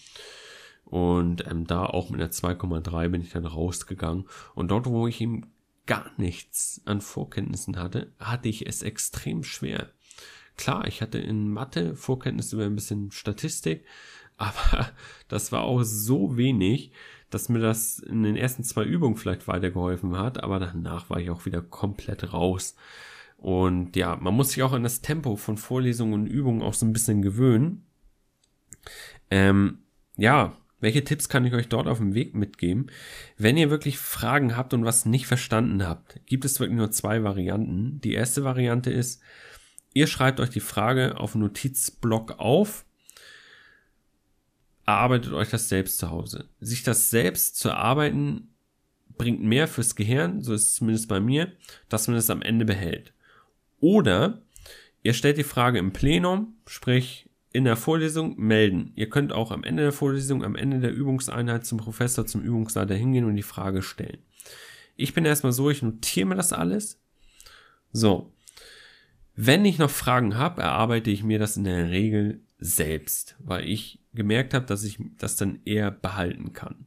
Und 0.85 1.47
ähm, 1.51 1.67
da 1.67 1.87
auch 1.87 2.11
mit 2.11 2.21
einer 2.21 2.31
2,3 2.31 3.09
bin 3.09 3.23
ich 3.23 3.31
dann 3.31 3.47
rausgegangen. 3.47 4.29
Und 4.55 4.71
dort, 4.71 4.87
wo 4.87 5.09
ich 5.09 5.21
ihm 5.21 5.47
gar 5.87 6.11
nichts 6.17 6.81
an 6.85 7.01
Vorkenntnissen 7.01 7.79
hatte, 7.79 8.13
hatte 8.19 8.49
ich 8.49 8.67
es 8.67 8.83
extrem 8.83 9.43
schwer. 9.43 9.91
Klar, 10.57 10.87
ich 10.87 11.03
hatte 11.03 11.19
in 11.19 11.49
Mathe 11.49 11.97
Vorkenntnisse 11.97 12.57
über 12.57 12.65
ein 12.65 12.77
bisschen 12.77 13.11
Statistik, 13.11 13.85
aber 14.37 14.91
das 15.29 15.53
war 15.53 15.63
auch 15.63 15.83
so 15.83 16.37
wenig, 16.37 16.93
dass 17.31 17.49
mir 17.49 17.59
das 17.59 17.99
in 17.99 18.23
den 18.23 18.37
ersten 18.37 18.63
zwei 18.63 18.85
Übungen 18.85 19.17
vielleicht 19.17 19.49
weitergeholfen 19.49 20.17
hat, 20.17 20.43
aber 20.43 20.61
danach 20.61 21.11
war 21.11 21.19
ich 21.19 21.31
auch 21.31 21.47
wieder 21.47 21.63
komplett 21.63 22.33
raus. 22.33 22.77
Und 23.37 23.97
ja, 23.97 24.17
man 24.17 24.35
muss 24.35 24.51
sich 24.51 24.63
auch 24.63 24.73
an 24.73 24.85
das 24.85 25.03
Tempo 25.03 25.37
von 25.37 25.57
Vorlesungen 25.57 26.15
und 26.15 26.27
Übungen 26.27 26.63
auch 26.63 26.75
so 26.75 26.87
ein 26.87 26.93
bisschen 26.93 27.23
gewöhnen. 27.23 27.85
Ähm, 29.31 29.79
ja, 30.17 30.57
welche 30.81 31.03
Tipps 31.03 31.29
kann 31.29 31.45
ich 31.45 31.55
euch 31.55 31.69
dort 31.69 31.89
auf 31.89 31.99
dem 31.99 32.15
Weg 32.15 32.35
mitgeben? 32.35 32.87
Wenn 33.37 33.57
ihr 33.57 33.71
wirklich 33.71 33.99
Fragen 33.99 34.57
habt 34.57 34.75
und 34.75 34.85
was 34.85 35.07
nicht 35.07 35.27
verstanden 35.27 35.87
habt, 35.87 36.21
gibt 36.27 36.45
es 36.45 36.61
wirklich 36.61 36.77
nur 36.77 36.91
zwei 36.91 37.25
Varianten. 37.25 38.01
Die 38.03 38.13
erste 38.13 38.45
Variante 38.45 38.91
ist, 38.91 39.23
ihr 39.95 40.07
schreibt 40.07 40.41
euch 40.41 40.51
die 40.51 40.61
Frage 40.61 41.19
auf 41.19 41.35
Notizblock 41.35 42.39
auf, 42.39 42.84
erarbeitet 44.87 45.33
euch 45.33 45.51
das 45.51 45.69
selbst 45.69 45.99
zu 45.99 46.11
Hause. 46.11 46.49
Sich 46.61 46.83
das 46.83 47.11
selbst 47.11 47.57
zu 47.57 47.69
erarbeiten 47.69 48.55
bringt 49.17 49.43
mehr 49.43 49.69
fürs 49.69 49.95
Gehirn, 49.95 50.43
so 50.43 50.53
ist 50.53 50.63
es 50.63 50.75
zumindest 50.75 51.09
bei 51.09 51.21
mir, 51.21 51.53
dass 51.89 52.09
man 52.09 52.17
es 52.17 52.31
am 52.31 52.43
Ende 52.43 52.65
behält. 52.65 53.13
Oder 53.81 54.43
ihr 55.03 55.15
stellt 55.15 55.39
die 55.39 55.45
Frage 55.45 55.79
im 55.79 55.93
Plenum, 55.93 56.55
sprich 56.67 57.29
in 57.53 57.65
der 57.65 57.77
Vorlesung 57.77 58.37
melden. 58.37 58.93
Ihr 58.97 59.09
könnt 59.09 59.33
auch 59.33 59.53
am 59.53 59.63
Ende 59.63 59.85
der 59.85 59.93
Vorlesung, 59.93 60.43
am 60.43 60.57
Ende 60.57 60.81
der 60.81 60.93
Übungseinheit 60.93 61.65
zum 61.65 61.79
Professor, 61.79 62.27
zum 62.27 62.43
Übungsleiter 62.43 62.97
hingehen 62.97 63.25
und 63.25 63.37
die 63.37 63.43
Frage 63.43 63.83
stellen. 63.83 64.19
Ich 64.97 65.15
bin 65.15 65.25
erstmal 65.25 65.53
so, 65.53 65.71
ich 65.71 65.83
notiere 65.83 66.27
mir 66.27 66.35
das 66.35 66.53
alles. 66.53 67.01
So. 67.93 68.33
Wenn 69.37 69.65
ich 69.65 69.79
noch 69.79 69.91
Fragen 69.91 70.37
habe, 70.37 70.63
erarbeite 70.63 71.11
ich 71.11 71.23
mir 71.23 71.39
das 71.39 71.57
in 71.57 71.65
der 71.65 71.91
Regel 71.91 72.41
selbst, 72.59 73.37
weil 73.39 73.69
ich 73.69 74.01
gemerkt 74.15 74.55
habe, 74.55 74.67
dass 74.67 74.85
ich 74.85 74.99
das 75.19 75.37
dann 75.37 75.61
eher 75.65 75.91
behalten 75.91 76.53
kann. 76.53 76.87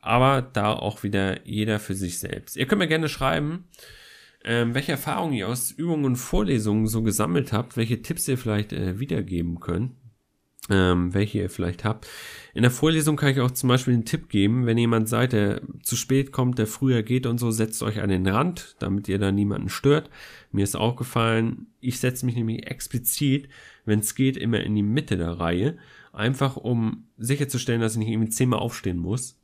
Aber 0.00 0.40
da 0.40 0.72
auch 0.72 1.02
wieder 1.02 1.46
jeder 1.46 1.78
für 1.78 1.94
sich 1.94 2.18
selbst. 2.18 2.56
Ihr 2.56 2.66
könnt 2.66 2.78
mir 2.78 2.88
gerne 2.88 3.08
schreiben, 3.08 3.64
ähm, 4.44 4.74
welche 4.74 4.92
Erfahrungen 4.92 5.34
ihr 5.34 5.48
aus 5.48 5.70
Übungen 5.70 6.06
und 6.06 6.16
Vorlesungen 6.16 6.86
so 6.86 7.02
gesammelt 7.02 7.52
habt, 7.52 7.76
welche 7.76 8.00
Tipps 8.00 8.26
ihr 8.28 8.38
vielleicht 8.38 8.72
äh, 8.72 8.98
wiedergeben 8.98 9.60
könnt, 9.60 9.92
ähm, 10.70 11.12
welche 11.12 11.38
ihr 11.38 11.50
vielleicht 11.50 11.84
habt. 11.84 12.06
In 12.54 12.62
der 12.62 12.70
Vorlesung 12.70 13.16
kann 13.16 13.30
ich 13.30 13.40
auch 13.40 13.50
zum 13.50 13.68
Beispiel 13.68 13.92
einen 13.92 14.06
Tipp 14.06 14.30
geben, 14.30 14.64
wenn 14.64 14.78
jemand 14.78 15.08
seid, 15.08 15.32
der 15.32 15.60
zu 15.82 15.94
spät 15.94 16.32
kommt, 16.32 16.58
der 16.58 16.66
früher 16.66 17.02
geht 17.02 17.26
und 17.26 17.38
so, 17.38 17.50
setzt 17.50 17.82
euch 17.82 18.00
an 18.00 18.08
den 18.08 18.26
Rand, 18.26 18.76
damit 18.78 19.08
ihr 19.08 19.18
da 19.18 19.30
niemanden 19.30 19.68
stört. 19.68 20.08
Mir 20.52 20.64
ist 20.64 20.76
auch 20.76 20.96
gefallen, 20.96 21.66
ich 21.80 22.00
setze 22.00 22.24
mich 22.24 22.34
nämlich 22.34 22.66
explizit, 22.66 23.48
wenn 23.90 24.00
es 24.00 24.14
geht, 24.14 24.38
immer 24.38 24.60
in 24.60 24.74
die 24.74 24.82
Mitte 24.82 25.18
der 25.18 25.38
Reihe, 25.38 25.76
einfach 26.12 26.56
um 26.56 27.08
sicherzustellen, 27.18 27.82
dass 27.82 27.92
ich 27.92 27.98
nicht 27.98 28.08
irgendwie 28.08 28.30
zehnmal 28.30 28.60
aufstehen 28.60 28.96
muss. 28.96 29.38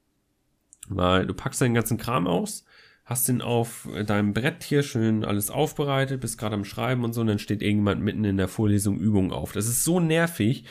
Weil 0.88 1.26
du 1.26 1.34
packst 1.34 1.60
deinen 1.60 1.74
ganzen 1.74 1.98
Kram 1.98 2.26
aus, 2.26 2.64
hast 3.04 3.28
den 3.28 3.42
auf 3.42 3.88
deinem 4.06 4.32
Brett 4.32 4.64
hier 4.64 4.82
schön 4.82 5.24
alles 5.24 5.50
aufbereitet, 5.50 6.20
bist 6.20 6.38
gerade 6.38 6.54
am 6.54 6.64
Schreiben 6.64 7.04
und 7.04 7.12
so, 7.12 7.20
und 7.20 7.26
dann 7.26 7.38
steht 7.38 7.60
irgendjemand 7.60 8.02
mitten 8.02 8.24
in 8.24 8.36
der 8.36 8.48
Vorlesung 8.48 8.98
Übung 8.98 9.32
auf. 9.32 9.52
Das 9.52 9.68
ist 9.68 9.84
so 9.84 10.00
nervig. 10.00 10.64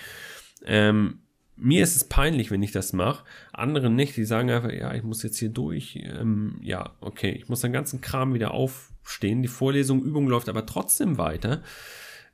Ähm, 0.66 1.20
mir 1.58 1.84
ist 1.84 1.96
es 1.96 2.04
peinlich, 2.04 2.52
wenn 2.52 2.64
ich 2.64 2.72
das 2.72 2.92
mache. 2.92 3.24
Anderen 3.54 3.96
nicht, 3.96 4.18
die 4.18 4.26
sagen 4.26 4.50
einfach, 4.50 4.72
ja, 4.72 4.94
ich 4.94 5.04
muss 5.04 5.24
jetzt 5.24 5.38
hier 5.38 5.50
durch. 5.50 5.98
Ähm, 6.04 6.58
ja, 6.62 6.96
okay, 7.00 7.32
ich 7.32 7.48
muss 7.48 7.62
den 7.62 7.72
ganzen 7.72 8.02
Kram 8.02 8.34
wieder 8.34 8.52
aufstehen. 8.52 9.42
Die 9.42 9.48
Vorlesung, 9.48 10.04
Übung 10.04 10.28
läuft 10.28 10.50
aber 10.50 10.66
trotzdem 10.66 11.18
weiter. 11.18 11.62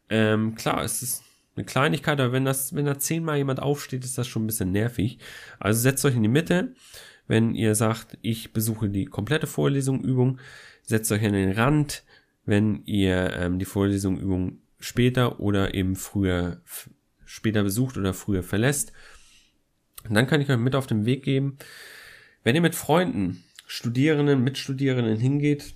Ähm, 0.09 0.55
klar, 0.55 0.83
es 0.83 1.03
ist 1.03 1.23
eine 1.55 1.65
Kleinigkeit, 1.65 2.19
aber 2.19 2.31
wenn 2.31 2.45
das, 2.45 2.73
wenn 2.75 2.85
da 2.85 2.97
zehnmal 2.97 3.37
jemand 3.37 3.59
aufsteht, 3.61 4.05
ist 4.05 4.17
das 4.17 4.27
schon 4.27 4.43
ein 4.43 4.47
bisschen 4.47 4.71
nervig. 4.71 5.19
Also 5.59 5.81
setzt 5.81 6.05
euch 6.05 6.15
in 6.15 6.23
die 6.23 6.29
Mitte 6.29 6.73
wenn 7.31 7.55
ihr 7.55 7.75
sagt, 7.75 8.17
ich 8.21 8.51
besuche 8.51 8.89
die 8.89 9.05
komplette 9.05 9.47
Vorlesung, 9.47 10.03
Übung, 10.03 10.39
setzt 10.83 11.13
euch 11.13 11.23
an 11.23 11.31
den 11.31 11.53
Rand, 11.53 12.03
wenn 12.45 12.83
ihr 12.83 13.31
ähm, 13.37 13.57
die 13.57 13.63
Vorlesung, 13.63 14.19
Übung 14.19 14.57
später 14.81 15.39
oder 15.39 15.73
eben 15.73 15.95
früher, 15.95 16.61
später 17.23 17.63
besucht 17.63 17.97
oder 17.97 18.13
früher 18.13 18.43
verlässt. 18.43 18.91
Und 20.09 20.15
dann 20.15 20.27
kann 20.27 20.41
ich 20.41 20.49
euch 20.49 20.57
mit 20.57 20.75
auf 20.75 20.87
den 20.87 21.05
Weg 21.05 21.23
geben, 21.23 21.57
wenn 22.43 22.55
ihr 22.55 22.61
mit 22.61 22.75
Freunden, 22.75 23.45
Studierenden, 23.65 24.43
Mitstudierenden 24.43 25.17
hingeht, 25.17 25.75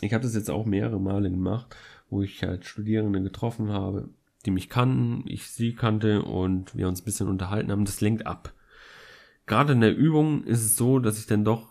ich 0.00 0.14
habe 0.14 0.22
das 0.22 0.34
jetzt 0.34 0.48
auch 0.48 0.64
mehrere 0.64 0.98
Male 0.98 1.28
gemacht, 1.28 1.76
wo 2.08 2.22
ich 2.22 2.42
halt 2.42 2.64
Studierende 2.64 3.20
getroffen 3.20 3.72
habe, 3.72 4.08
die 4.46 4.50
mich 4.50 4.68
kannten, 4.68 5.24
ich 5.26 5.50
sie 5.50 5.74
kannte 5.74 6.22
und 6.22 6.76
wir 6.76 6.88
uns 6.88 7.02
ein 7.02 7.04
bisschen 7.04 7.28
unterhalten 7.28 7.70
haben, 7.70 7.84
das 7.84 8.00
lenkt 8.00 8.26
ab 8.26 8.54
gerade 9.48 9.72
in 9.72 9.80
der 9.80 9.96
Übung 9.96 10.44
ist 10.44 10.64
es 10.64 10.76
so, 10.76 11.00
dass 11.00 11.18
ich 11.18 11.26
dann 11.26 11.44
doch 11.44 11.66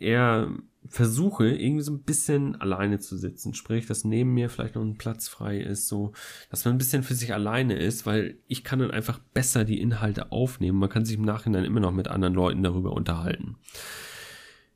eher 0.00 0.50
versuche, 0.88 1.48
irgendwie 1.48 1.84
so 1.84 1.92
ein 1.92 2.02
bisschen 2.02 2.60
alleine 2.60 2.98
zu 2.98 3.16
sitzen. 3.16 3.54
Sprich, 3.54 3.86
dass 3.86 4.04
neben 4.04 4.34
mir 4.34 4.50
vielleicht 4.50 4.74
noch 4.74 4.82
ein 4.82 4.98
Platz 4.98 5.28
frei 5.28 5.60
ist, 5.60 5.86
so, 5.86 6.12
dass 6.50 6.64
man 6.64 6.74
ein 6.74 6.78
bisschen 6.78 7.04
für 7.04 7.14
sich 7.14 7.32
alleine 7.32 7.76
ist, 7.78 8.04
weil 8.04 8.38
ich 8.48 8.64
kann 8.64 8.80
dann 8.80 8.90
einfach 8.90 9.20
besser 9.32 9.64
die 9.64 9.80
Inhalte 9.80 10.32
aufnehmen. 10.32 10.78
Man 10.78 10.88
kann 10.88 11.04
sich 11.04 11.16
im 11.16 11.24
Nachhinein 11.24 11.64
immer 11.64 11.80
noch 11.80 11.92
mit 11.92 12.08
anderen 12.08 12.34
Leuten 12.34 12.62
darüber 12.64 12.92
unterhalten. 12.92 13.56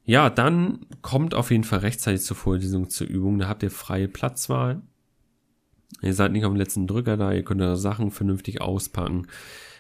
Ja, 0.04 0.30
dann 0.30 0.86
kommt 1.02 1.34
auf 1.34 1.50
jeden 1.50 1.64
Fall 1.64 1.80
rechtzeitig 1.80 2.22
zur 2.22 2.36
Vorlesung 2.36 2.88
zur 2.88 3.08
Übung. 3.08 3.40
Da 3.40 3.48
habt 3.48 3.64
ihr 3.64 3.72
freie 3.72 4.06
Platzwahl. 4.06 4.82
Ihr 6.02 6.14
seid 6.14 6.32
nicht 6.32 6.44
auf 6.44 6.52
dem 6.52 6.58
letzten 6.58 6.86
Drücker 6.86 7.16
da, 7.16 7.32
ihr 7.32 7.44
könnt 7.44 7.62
eure 7.62 7.76
Sachen 7.76 8.10
vernünftig 8.10 8.60
auspacken. 8.60 9.26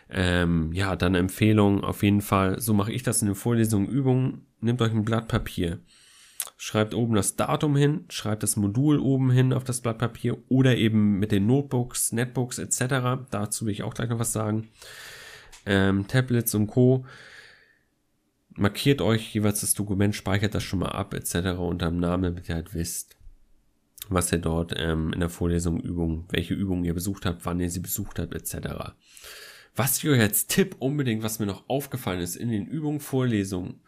Ähm, 0.08 0.72
ja, 0.72 0.96
dann 0.96 1.14
Empfehlung 1.14 1.82
auf 1.82 2.02
jeden 2.02 2.20
Fall. 2.20 2.60
So 2.60 2.72
mache 2.74 2.92
ich 2.92 3.02
das 3.02 3.22
in 3.22 3.26
den 3.26 3.34
Vorlesungen, 3.34 3.88
Übungen. 3.88 4.46
Nehmt 4.60 4.80
euch 4.80 4.92
ein 4.92 5.04
Blatt 5.04 5.28
Papier. 5.28 5.80
Schreibt 6.56 6.94
oben 6.94 7.14
das 7.14 7.36
Datum 7.36 7.76
hin, 7.76 8.04
schreibt 8.08 8.42
das 8.42 8.56
Modul 8.56 8.98
oben 8.98 9.30
hin 9.30 9.52
auf 9.52 9.64
das 9.64 9.80
Blatt 9.80 9.98
Papier 9.98 10.38
oder 10.48 10.76
eben 10.76 11.18
mit 11.18 11.32
den 11.32 11.46
Notebooks, 11.46 12.12
Netbooks 12.12 12.58
etc. 12.58 13.26
Dazu 13.30 13.66
will 13.66 13.72
ich 13.72 13.82
auch 13.82 13.94
gleich 13.94 14.08
noch 14.08 14.18
was 14.18 14.32
sagen. 14.32 14.68
Ähm, 15.66 16.06
Tablets 16.06 16.54
und 16.54 16.68
Co. 16.68 17.04
Markiert 18.54 19.02
euch 19.02 19.34
jeweils 19.34 19.60
das 19.60 19.74
Dokument, 19.74 20.14
speichert 20.14 20.54
das 20.54 20.62
schon 20.62 20.78
mal 20.78 20.88
ab 20.88 21.12
etc. 21.12 21.58
unter 21.58 21.90
dem 21.90 21.98
Namen, 21.98 22.22
damit 22.22 22.48
ihr 22.48 22.54
halt 22.54 22.72
wisst, 22.72 23.16
was 24.08 24.32
ihr 24.32 24.38
dort 24.38 24.74
ähm, 24.76 25.12
in 25.12 25.20
der 25.20 25.28
Vorlesung 25.28 25.80
Übung, 25.80 26.26
welche 26.30 26.54
Übungen 26.54 26.84
ihr 26.84 26.94
besucht 26.94 27.26
habt, 27.26 27.44
wann 27.44 27.60
ihr 27.60 27.70
sie 27.70 27.80
besucht 27.80 28.18
habt 28.18 28.34
etc. 28.34 28.94
Was 29.74 30.04
euch 30.04 30.20
als 30.20 30.46
Tipp 30.46 30.76
unbedingt, 30.78 31.22
was 31.22 31.38
mir 31.38 31.46
noch 31.46 31.68
aufgefallen 31.68 32.20
ist 32.20 32.36
in 32.36 32.50
den 32.50 32.66
Übungen, 32.66 33.00
Vorlesungen, 33.00 33.80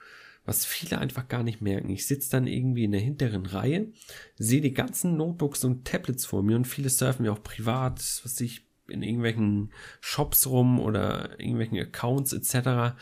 was 0.45 0.65
viele 0.65 0.99
einfach 0.99 1.29
gar 1.29 1.43
nicht 1.43 1.61
merken. 1.61 1.91
Ich 1.91 2.07
sitze 2.07 2.31
dann 2.31 2.47
irgendwie 2.47 2.85
in 2.85 2.93
der 2.93 3.01
hinteren 3.01 3.47
Reihe, 3.47 3.93
sehe 4.37 4.61
die 4.61 4.75
ganzen 4.75 5.17
Notebooks 5.17 5.65
und 5.65 5.87
Tablets 5.87 6.27
vor 6.27 6.43
mir 6.43 6.57
und 6.57 6.67
viele 6.67 6.89
surfen 6.89 7.27
ja 7.27 7.33
auch 7.33 7.43
privat, 7.43 7.99
was 8.25 8.41
ich 8.41 8.67
in 8.89 9.03
irgendwelchen 9.03 9.73
Shops 10.01 10.47
rum 10.47 10.81
oder 10.81 11.39
irgendwelchen 11.39 11.79
Accounts 11.79 12.33
etc. 12.33 12.97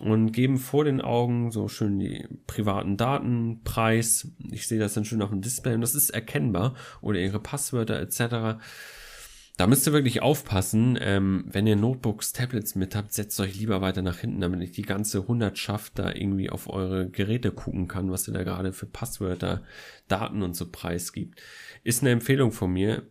und 0.00 0.32
geben 0.32 0.58
vor 0.58 0.84
den 0.84 1.00
Augen 1.00 1.50
so 1.50 1.68
schön 1.68 1.98
die 1.98 2.26
privaten 2.46 2.96
Daten 2.96 3.60
preis. 3.64 4.32
Ich 4.50 4.66
sehe 4.66 4.78
das 4.78 4.94
dann 4.94 5.04
schön 5.04 5.22
auf 5.22 5.30
dem 5.30 5.42
Display 5.42 5.74
und 5.74 5.82
das 5.82 5.94
ist 5.94 6.10
erkennbar 6.10 6.74
oder 7.00 7.20
ihre 7.20 7.40
Passwörter 7.40 8.00
etc. 8.00 8.58
Da 9.56 9.66
müsst 9.66 9.86
ihr 9.86 9.92
wirklich 9.92 10.22
aufpassen, 10.22 10.98
ähm, 11.02 11.44
wenn 11.46 11.66
ihr 11.66 11.76
Notebooks, 11.76 12.32
Tablets 12.32 12.76
mit 12.76 12.96
habt, 12.96 13.12
setzt 13.12 13.38
euch 13.40 13.58
lieber 13.58 13.82
weiter 13.82 14.00
nach 14.00 14.16
hinten, 14.16 14.40
damit 14.40 14.58
nicht 14.58 14.76
die 14.78 14.82
ganze 14.82 15.28
Hundertschaft 15.28 15.98
da 15.98 16.14
irgendwie 16.14 16.48
auf 16.48 16.70
eure 16.70 17.10
Geräte 17.10 17.52
gucken 17.52 17.86
kann, 17.86 18.10
was 18.10 18.26
ihr 18.26 18.32
da 18.32 18.42
gerade 18.42 18.72
für 18.72 18.86
Passwörter, 18.86 19.62
Daten 20.08 20.42
und 20.42 20.56
so 20.56 20.70
preisgibt. 20.70 21.42
Ist 21.84 22.00
eine 22.02 22.10
Empfehlung 22.10 22.52
von 22.52 22.72
mir. 22.72 23.02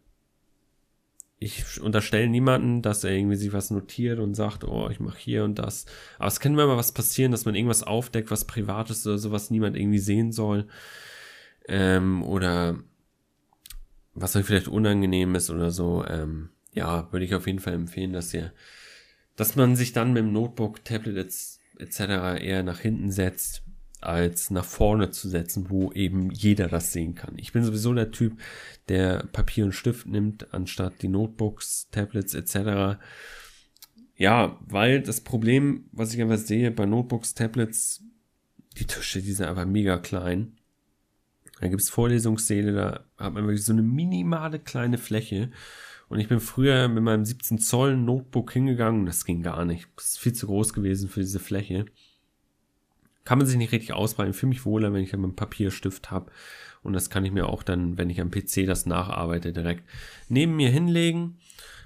Ich 1.41 1.79
unterstelle 1.79 2.27
niemanden, 2.27 2.81
dass 2.81 3.05
er 3.05 3.11
irgendwie 3.11 3.37
sich 3.37 3.53
was 3.53 3.71
notiert 3.71 4.19
und 4.19 4.33
sagt, 4.33 4.65
oh, 4.65 4.89
ich 4.89 4.99
mache 4.99 5.17
hier 5.17 5.45
und 5.45 5.57
das. 5.57 5.85
Aber 6.17 6.27
es 6.27 6.41
kann 6.41 6.53
immer 6.53 6.67
mal 6.67 6.75
was 6.75 6.91
passieren, 6.91 7.31
dass 7.31 7.45
man 7.45 7.55
irgendwas 7.55 7.83
aufdeckt, 7.83 8.29
was 8.29 8.45
Privates 8.45 9.07
oder 9.07 9.17
so, 9.17 9.31
was 9.31 9.49
niemand 9.49 9.77
irgendwie 9.77 9.99
sehen 9.99 10.33
soll. 10.33 10.67
Ähm, 11.67 12.23
oder 12.23 12.79
was 14.13 14.35
euch 14.35 14.45
vielleicht 14.45 14.67
unangenehm 14.67 15.35
ist 15.35 15.49
oder 15.49 15.71
so, 15.71 16.05
ähm, 16.05 16.49
ja, 16.73 17.11
würde 17.11 17.25
ich 17.25 17.35
auf 17.35 17.47
jeden 17.47 17.59
Fall 17.59 17.73
empfehlen, 17.73 18.13
dass 18.13 18.33
ihr, 18.33 18.51
dass 19.35 19.55
man 19.55 19.75
sich 19.75 19.93
dann 19.93 20.13
mit 20.13 20.23
dem 20.23 20.33
Notebook, 20.33 20.83
Tablet 20.83 21.17
etc. 21.77 21.99
eher 22.41 22.63
nach 22.63 22.79
hinten 22.79 23.11
setzt, 23.11 23.63
als 24.01 24.49
nach 24.49 24.65
vorne 24.65 25.11
zu 25.11 25.27
setzen, 25.27 25.69
wo 25.69 25.91
eben 25.91 26.31
jeder 26.31 26.67
das 26.67 26.93
sehen 26.93 27.15
kann. 27.15 27.37
Ich 27.37 27.51
bin 27.51 27.63
sowieso 27.63 27.93
der 27.93 28.11
Typ, 28.11 28.39
der 28.87 29.25
Papier 29.31 29.65
und 29.65 29.73
Stift 29.73 30.07
nimmt, 30.07 30.53
anstatt 30.53 31.01
die 31.01 31.09
Notebooks, 31.09 31.89
Tablets 31.91 32.33
etc. 32.33 32.99
Ja, 34.15 34.57
weil 34.61 35.01
das 35.01 35.21
Problem, 35.21 35.85
was 35.91 36.13
ich 36.13 36.21
einfach 36.21 36.37
sehe 36.37 36.71
bei 36.71 36.85
Notebooks, 36.85 37.35
Tablets, 37.35 38.03
die 38.77 38.85
Tische, 38.85 39.21
die 39.21 39.31
sind 39.33 39.47
einfach 39.47 39.65
mega 39.65 39.97
klein. 39.97 40.57
Da 41.59 41.67
gibt's 41.67 41.89
Vorlesungssäle, 41.89 42.73
da 42.73 43.05
hat 43.17 43.33
man 43.33 43.43
wirklich 43.45 43.65
so 43.65 43.73
eine 43.73 43.81
minimale 43.81 44.59
kleine 44.59 44.97
Fläche. 44.97 45.51
Und 46.07 46.19
ich 46.19 46.27
bin 46.27 46.39
früher 46.39 46.87
mit 46.87 47.03
meinem 47.03 47.25
17 47.25 47.59
Zoll 47.59 47.97
Notebook 47.97 48.51
hingegangen, 48.51 49.05
das 49.05 49.25
ging 49.25 49.43
gar 49.43 49.65
nicht. 49.65 49.87
Das 49.95 50.07
ist 50.07 50.19
viel 50.19 50.33
zu 50.33 50.47
groß 50.47 50.73
gewesen 50.73 51.09
für 51.09 51.19
diese 51.19 51.39
Fläche. 51.39 51.85
Kann 53.29 53.37
man 53.37 53.45
sich 53.45 53.57
nicht 53.57 53.73
richtig 53.73 53.93
ausbreiten. 53.93 54.31
Ich 54.31 54.37
fühle 54.37 54.49
mich 54.49 54.65
wohler, 54.65 54.91
wenn 54.91 55.03
ich 55.03 55.13
einen 55.13 55.35
Papierstift 55.35 56.09
habe. 56.09 56.31
Und 56.81 56.93
das 56.93 57.11
kann 57.11 57.23
ich 57.25 57.31
mir 57.31 57.47
auch 57.47 57.61
dann, 57.61 57.95
wenn 57.95 58.09
ich 58.09 58.21
am 58.21 58.31
PC 58.31 58.65
das 58.65 58.87
nacharbeite, 58.87 59.53
direkt 59.53 59.83
neben 60.29 60.55
mir 60.55 60.69
hinlegen. 60.71 61.37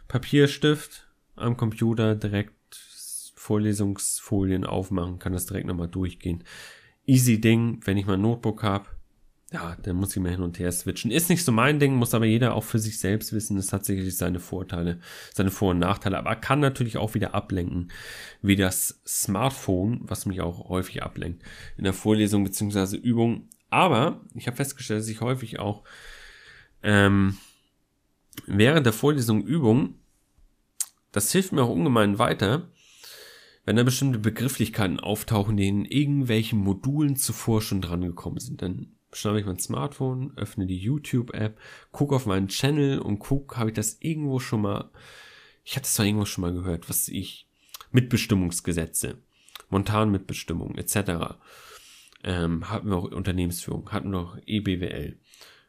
Papierstift 0.07 1.05
am 1.35 1.57
Computer 1.57 2.15
direkt 2.15 3.33
Vorlesungsfolien 3.35 4.63
aufmachen, 4.63 5.19
kann 5.19 5.33
das 5.33 5.45
direkt 5.45 5.67
nochmal 5.67 5.89
durchgehen. 5.89 6.45
Easy 7.05 7.41
Ding, 7.41 7.81
wenn 7.83 7.97
ich 7.97 8.05
mein 8.05 8.21
Notebook 8.21 8.63
habe, 8.63 8.85
ja, 9.53 9.77
dann 9.83 9.97
muss 9.97 10.15
ich 10.15 10.21
mal 10.21 10.31
hin 10.31 10.41
und 10.41 10.57
her 10.57 10.71
switchen. 10.71 11.11
Ist 11.11 11.29
nicht 11.29 11.45
so 11.45 11.51
mein 11.51 11.79
Ding, 11.79 11.93
muss 11.93 12.15
aber 12.15 12.25
jeder 12.25 12.55
auch 12.55 12.63
für 12.63 12.79
sich 12.79 12.99
selbst 12.99 13.33
wissen. 13.33 13.55
Es 13.55 13.71
hat 13.71 13.85
sicherlich 13.85 14.17
seine 14.17 14.39
Vorteile, 14.39 14.99
seine 15.31 15.51
Vor- 15.51 15.71
und 15.71 15.79
Nachteile, 15.79 16.17
aber 16.17 16.35
kann 16.35 16.59
natürlich 16.59 16.97
auch 16.97 17.13
wieder 17.13 17.35
ablenken, 17.35 17.91
wie 18.41 18.55
das 18.55 18.99
Smartphone, 19.05 20.01
was 20.03 20.25
mich 20.25 20.41
auch 20.41 20.69
häufig 20.69 21.03
ablenkt 21.03 21.43
in 21.77 21.83
der 21.83 21.93
Vorlesung 21.93 22.43
beziehungsweise 22.43 22.97
Übung. 22.97 23.47
Aber 23.69 24.21
ich 24.33 24.47
habe 24.47 24.57
festgestellt, 24.57 25.01
dass 25.01 25.07
ich 25.07 25.21
häufig 25.21 25.59
auch 25.59 25.83
ähm, 26.81 27.37
während 28.47 28.87
der 28.87 28.93
Vorlesung 28.93 29.43
Übung, 29.43 29.99
das 31.11 31.31
hilft 31.31 31.51
mir 31.51 31.61
auch 31.61 31.69
ungemein 31.69 32.17
weiter, 32.17 32.69
wenn 33.65 33.75
da 33.75 33.83
bestimmte 33.83 34.17
Begrifflichkeiten 34.17 34.99
auftauchen, 34.99 35.57
die 35.57 35.67
in 35.67 35.85
irgendwelchen 35.85 36.57
Modulen 36.57 37.17
zuvor 37.17 37.61
schon 37.61 37.81
dran 37.81 38.01
gekommen 38.01 38.39
sind, 38.39 38.63
dann 38.63 38.95
schnappe 39.13 39.39
ich 39.39 39.45
mein 39.45 39.59
Smartphone, 39.59 40.33
öffne 40.35 40.65
die 40.65 40.77
YouTube-App, 40.77 41.59
gucke 41.91 42.15
auf 42.15 42.25
meinen 42.25 42.47
Channel 42.47 42.99
und 42.99 43.19
gucke, 43.19 43.57
habe 43.57 43.69
ich 43.69 43.75
das 43.75 43.97
irgendwo 43.99 44.39
schon 44.39 44.61
mal, 44.61 44.89
ich 45.63 45.75
hatte 45.75 45.85
es 45.85 45.93
zwar 45.93 46.05
irgendwo 46.05 46.25
schon 46.25 46.41
mal 46.41 46.53
gehört, 46.53 46.89
was 46.89 47.07
ich, 47.07 47.47
Mitbestimmungsgesetze, 47.91 49.19
Montanmitbestimmung 49.69 50.75
etc. 50.75 51.35
Ähm, 52.23 52.69
hatten 52.69 52.89
wir 52.89 52.97
auch 52.97 53.11
Unternehmensführung, 53.11 53.91
hatten 53.91 54.11
wir 54.11 54.19
auch 54.19 54.37
EBWL. 54.45 55.19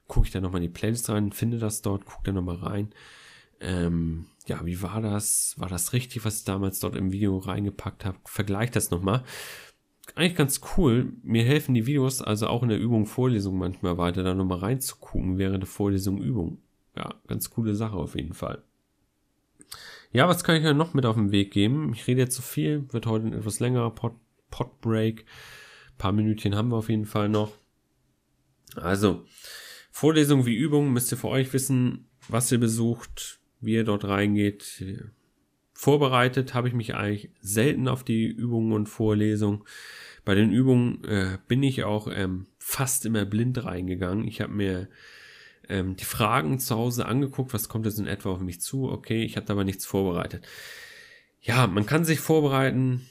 Gucke 0.06 0.26
ich 0.26 0.32
da 0.32 0.40
nochmal 0.40 0.62
in 0.62 0.68
die 0.68 0.78
Playlist 0.78 1.08
rein, 1.10 1.32
finde 1.32 1.58
das 1.58 1.82
dort, 1.82 2.04
gucke 2.04 2.24
da 2.24 2.32
nochmal 2.32 2.56
rein. 2.56 2.94
Ähm, 3.60 4.26
ja, 4.46 4.64
wie 4.64 4.82
war 4.82 5.00
das? 5.00 5.54
War 5.58 5.68
das 5.68 5.92
richtig, 5.92 6.24
was 6.24 6.38
ich 6.38 6.44
damals 6.44 6.80
dort 6.80 6.96
im 6.96 7.12
Video 7.12 7.38
reingepackt 7.38 8.04
habe? 8.04 8.18
Vergleich 8.24 8.70
das 8.70 8.90
nochmal 8.90 9.24
eigentlich 10.14 10.36
ganz 10.36 10.60
cool. 10.76 11.12
Mir 11.22 11.44
helfen 11.44 11.74
die 11.74 11.86
Videos 11.86 12.22
also 12.22 12.46
auch 12.46 12.62
in 12.62 12.68
der 12.68 12.78
Übung 12.78 13.06
Vorlesung 13.06 13.58
manchmal 13.58 13.98
weiter, 13.98 14.22
da 14.22 14.34
nochmal 14.34 14.58
reinzugucken 14.58 15.38
während 15.38 15.62
der 15.62 15.68
Vorlesung 15.68 16.18
Übung. 16.18 16.58
Ja, 16.96 17.14
ganz 17.26 17.50
coole 17.50 17.74
Sache 17.74 17.96
auf 17.96 18.14
jeden 18.14 18.34
Fall. 18.34 18.62
Ja, 20.12 20.28
was 20.28 20.44
kann 20.44 20.56
ich 20.56 20.62
ja 20.62 20.74
noch 20.74 20.94
mit 20.94 21.06
auf 21.06 21.16
den 21.16 21.32
Weg 21.32 21.50
geben? 21.50 21.92
Ich 21.92 22.06
rede 22.06 22.20
jetzt 22.20 22.36
zu 22.36 22.42
so 22.42 22.46
viel, 22.46 22.84
wird 22.92 23.06
heute 23.06 23.26
ein 23.26 23.32
etwas 23.32 23.58
längerer 23.58 23.90
Pod, 23.90 24.14
Pod 24.50 24.80
Break. 24.80 25.20
Ein 25.22 25.98
paar 25.98 26.12
Minütchen 26.12 26.54
haben 26.54 26.68
wir 26.68 26.76
auf 26.76 26.88
jeden 26.88 27.06
Fall 27.06 27.28
noch. 27.28 27.52
Also, 28.76 29.24
Vorlesung 29.90 30.46
wie 30.46 30.54
Übung 30.54 30.92
müsst 30.92 31.10
ihr 31.12 31.18
für 31.18 31.28
euch 31.28 31.52
wissen, 31.52 32.06
was 32.28 32.52
ihr 32.52 32.58
besucht, 32.58 33.40
wie 33.60 33.74
ihr 33.74 33.84
dort 33.84 34.04
reingeht. 34.04 34.84
Vorbereitet 35.84 36.54
habe 36.54 36.66
ich 36.66 36.72
mich 36.72 36.94
eigentlich 36.94 37.28
selten 37.42 37.88
auf 37.88 38.04
die 38.04 38.24
Übungen 38.24 38.72
und 38.72 38.88
Vorlesungen. 38.88 39.64
Bei 40.24 40.34
den 40.34 40.50
Übungen 40.50 41.04
äh, 41.04 41.36
bin 41.46 41.62
ich 41.62 41.84
auch 41.84 42.08
ähm, 42.10 42.46
fast 42.56 43.04
immer 43.04 43.26
blind 43.26 43.62
reingegangen. 43.62 44.26
Ich 44.26 44.40
habe 44.40 44.54
mir 44.54 44.88
ähm, 45.68 45.94
die 45.94 46.06
Fragen 46.06 46.58
zu 46.58 46.74
Hause 46.74 47.04
angeguckt, 47.04 47.52
was 47.52 47.68
kommt 47.68 47.84
jetzt 47.84 47.98
in 47.98 48.06
etwa 48.06 48.30
auf 48.30 48.40
mich 48.40 48.62
zu. 48.62 48.90
Okay, 48.90 49.24
ich 49.24 49.36
hatte 49.36 49.52
aber 49.52 49.64
nichts 49.64 49.84
vorbereitet. 49.84 50.46
Ja, 51.42 51.66
man 51.66 51.84
kann 51.84 52.06
sich 52.06 52.18
vorbereiten, 52.18 53.02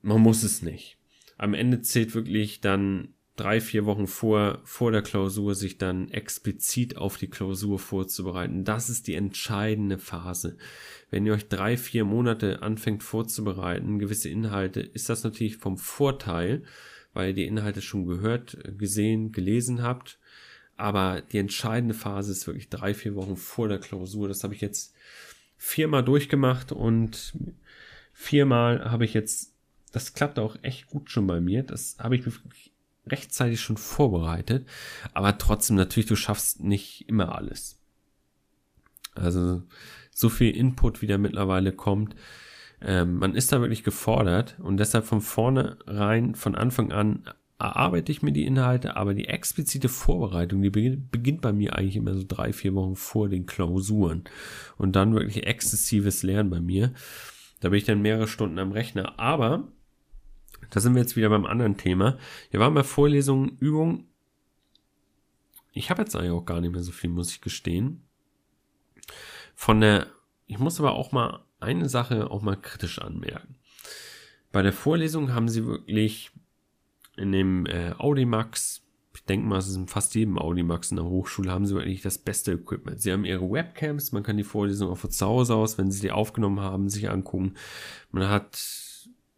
man 0.00 0.22
muss 0.22 0.44
es 0.44 0.62
nicht. 0.62 0.96
Am 1.36 1.52
Ende 1.52 1.82
zählt 1.82 2.14
wirklich 2.14 2.62
dann 2.62 3.12
drei, 3.38 3.60
vier 3.60 3.86
Wochen 3.86 4.06
vor, 4.06 4.60
vor 4.64 4.92
der 4.92 5.02
Klausur 5.02 5.54
sich 5.54 5.78
dann 5.78 6.10
explizit 6.10 6.96
auf 6.96 7.16
die 7.16 7.28
Klausur 7.28 7.78
vorzubereiten. 7.78 8.64
Das 8.64 8.88
ist 8.88 9.06
die 9.06 9.14
entscheidende 9.14 9.98
Phase. 9.98 10.56
Wenn 11.10 11.24
ihr 11.24 11.32
euch 11.32 11.48
drei, 11.48 11.76
vier 11.76 12.04
Monate 12.04 12.62
anfängt 12.62 13.02
vorzubereiten, 13.02 13.98
gewisse 13.98 14.28
Inhalte, 14.28 14.80
ist 14.80 15.08
das 15.08 15.24
natürlich 15.24 15.56
vom 15.56 15.78
Vorteil, 15.78 16.64
weil 17.14 17.28
ihr 17.28 17.34
die 17.34 17.46
Inhalte 17.46 17.80
schon 17.80 18.06
gehört, 18.06 18.58
gesehen, 18.76 19.32
gelesen 19.32 19.82
habt. 19.82 20.18
Aber 20.76 21.22
die 21.22 21.38
entscheidende 21.38 21.94
Phase 21.94 22.32
ist 22.32 22.46
wirklich 22.46 22.68
drei, 22.68 22.94
vier 22.94 23.14
Wochen 23.14 23.36
vor 23.36 23.68
der 23.68 23.78
Klausur. 23.78 24.28
Das 24.28 24.44
habe 24.44 24.54
ich 24.54 24.60
jetzt 24.60 24.94
viermal 25.56 26.04
durchgemacht 26.04 26.72
und 26.72 27.34
viermal 28.12 28.90
habe 28.90 29.04
ich 29.04 29.14
jetzt, 29.14 29.54
das 29.92 30.14
klappt 30.14 30.38
auch 30.38 30.56
echt 30.62 30.86
gut 30.86 31.10
schon 31.10 31.26
bei 31.26 31.40
mir. 31.40 31.62
Das 31.62 31.96
habe 31.98 32.16
ich 32.16 32.24
rechtzeitig 33.10 33.60
schon 33.60 33.76
vorbereitet. 33.76 34.66
Aber 35.14 35.38
trotzdem 35.38 35.76
natürlich, 35.76 36.08
du 36.08 36.16
schaffst 36.16 36.62
nicht 36.62 37.08
immer 37.08 37.34
alles. 37.34 37.80
Also 39.14 39.62
so 40.10 40.28
viel 40.28 40.56
Input, 40.56 41.02
wie 41.02 41.06
da 41.06 41.18
mittlerweile 41.18 41.72
kommt. 41.72 42.14
Ähm, 42.80 43.18
man 43.18 43.34
ist 43.34 43.52
da 43.52 43.60
wirklich 43.60 43.82
gefordert 43.82 44.56
und 44.60 44.78
deshalb 44.78 45.04
von 45.04 45.20
vornherein, 45.20 46.34
von 46.34 46.54
Anfang 46.54 46.92
an 46.92 47.24
erarbeite 47.58 48.12
ich 48.12 48.22
mir 48.22 48.32
die 48.32 48.46
Inhalte, 48.46 48.96
aber 48.96 49.14
die 49.14 49.26
explizite 49.26 49.88
Vorbereitung, 49.88 50.62
die 50.62 50.70
beginnt 50.70 51.40
bei 51.40 51.52
mir 51.52 51.74
eigentlich 51.74 51.96
immer 51.96 52.14
so 52.14 52.24
drei, 52.26 52.52
vier 52.52 52.74
Wochen 52.74 52.94
vor 52.94 53.28
den 53.28 53.46
Klausuren 53.46 54.24
und 54.76 54.94
dann 54.94 55.14
wirklich 55.14 55.46
exzessives 55.46 56.22
Lernen 56.22 56.50
bei 56.50 56.60
mir. 56.60 56.92
Da 57.60 57.70
bin 57.70 57.78
ich 57.78 57.84
dann 57.84 58.02
mehrere 58.02 58.28
Stunden 58.28 58.60
am 58.60 58.70
Rechner. 58.70 59.18
Aber 59.18 59.72
da 60.70 60.80
sind 60.80 60.94
wir 60.94 61.02
jetzt 61.02 61.16
wieder 61.16 61.28
beim 61.28 61.46
anderen 61.46 61.76
Thema. 61.76 62.18
Wir 62.50 62.60
waren 62.60 62.74
bei 62.74 62.82
Vorlesungen, 62.82 63.56
Übungen. 63.58 64.08
Ich 65.72 65.90
habe 65.90 66.02
jetzt 66.02 66.16
eigentlich 66.16 66.32
auch 66.32 66.44
gar 66.44 66.60
nicht 66.60 66.72
mehr 66.72 66.82
so 66.82 66.92
viel, 66.92 67.10
muss 67.10 67.30
ich 67.30 67.40
gestehen. 67.40 68.02
Von 69.54 69.80
der, 69.80 70.06
ich 70.46 70.58
muss 70.58 70.78
aber 70.78 70.92
auch 70.92 71.12
mal 71.12 71.44
eine 71.60 71.88
Sache 71.88 72.30
auch 72.30 72.42
mal 72.42 72.56
kritisch 72.56 73.00
anmerken. 73.00 73.56
Bei 74.52 74.62
der 74.62 74.72
Vorlesung 74.72 75.34
haben 75.34 75.48
sie 75.48 75.66
wirklich 75.66 76.30
in 77.16 77.32
dem 77.32 77.66
äh, 77.66 77.92
Audimax, 77.98 78.82
ich 79.14 79.24
denke 79.24 79.46
mal, 79.46 79.58
es 79.58 79.68
ist 79.68 79.76
in 79.76 79.88
fast 79.88 80.14
jedem 80.14 80.38
Audimax 80.38 80.90
in 80.90 80.96
der 80.96 81.06
Hochschule, 81.06 81.50
haben 81.50 81.66
sie 81.66 81.74
wirklich 81.74 82.02
das 82.02 82.18
beste 82.18 82.52
Equipment. 82.52 83.02
Sie 83.02 83.12
haben 83.12 83.24
ihre 83.24 83.50
Webcams, 83.50 84.12
man 84.12 84.22
kann 84.22 84.36
die 84.36 84.44
Vorlesung 84.44 84.90
auch 84.90 84.98
von 84.98 85.10
zu 85.10 85.26
Hause 85.26 85.54
aus, 85.54 85.76
wenn 85.76 85.90
sie 85.90 86.00
die 86.00 86.12
aufgenommen 86.12 86.60
haben, 86.60 86.88
sich 86.88 87.10
angucken. 87.10 87.54
Man 88.10 88.28
hat 88.28 88.56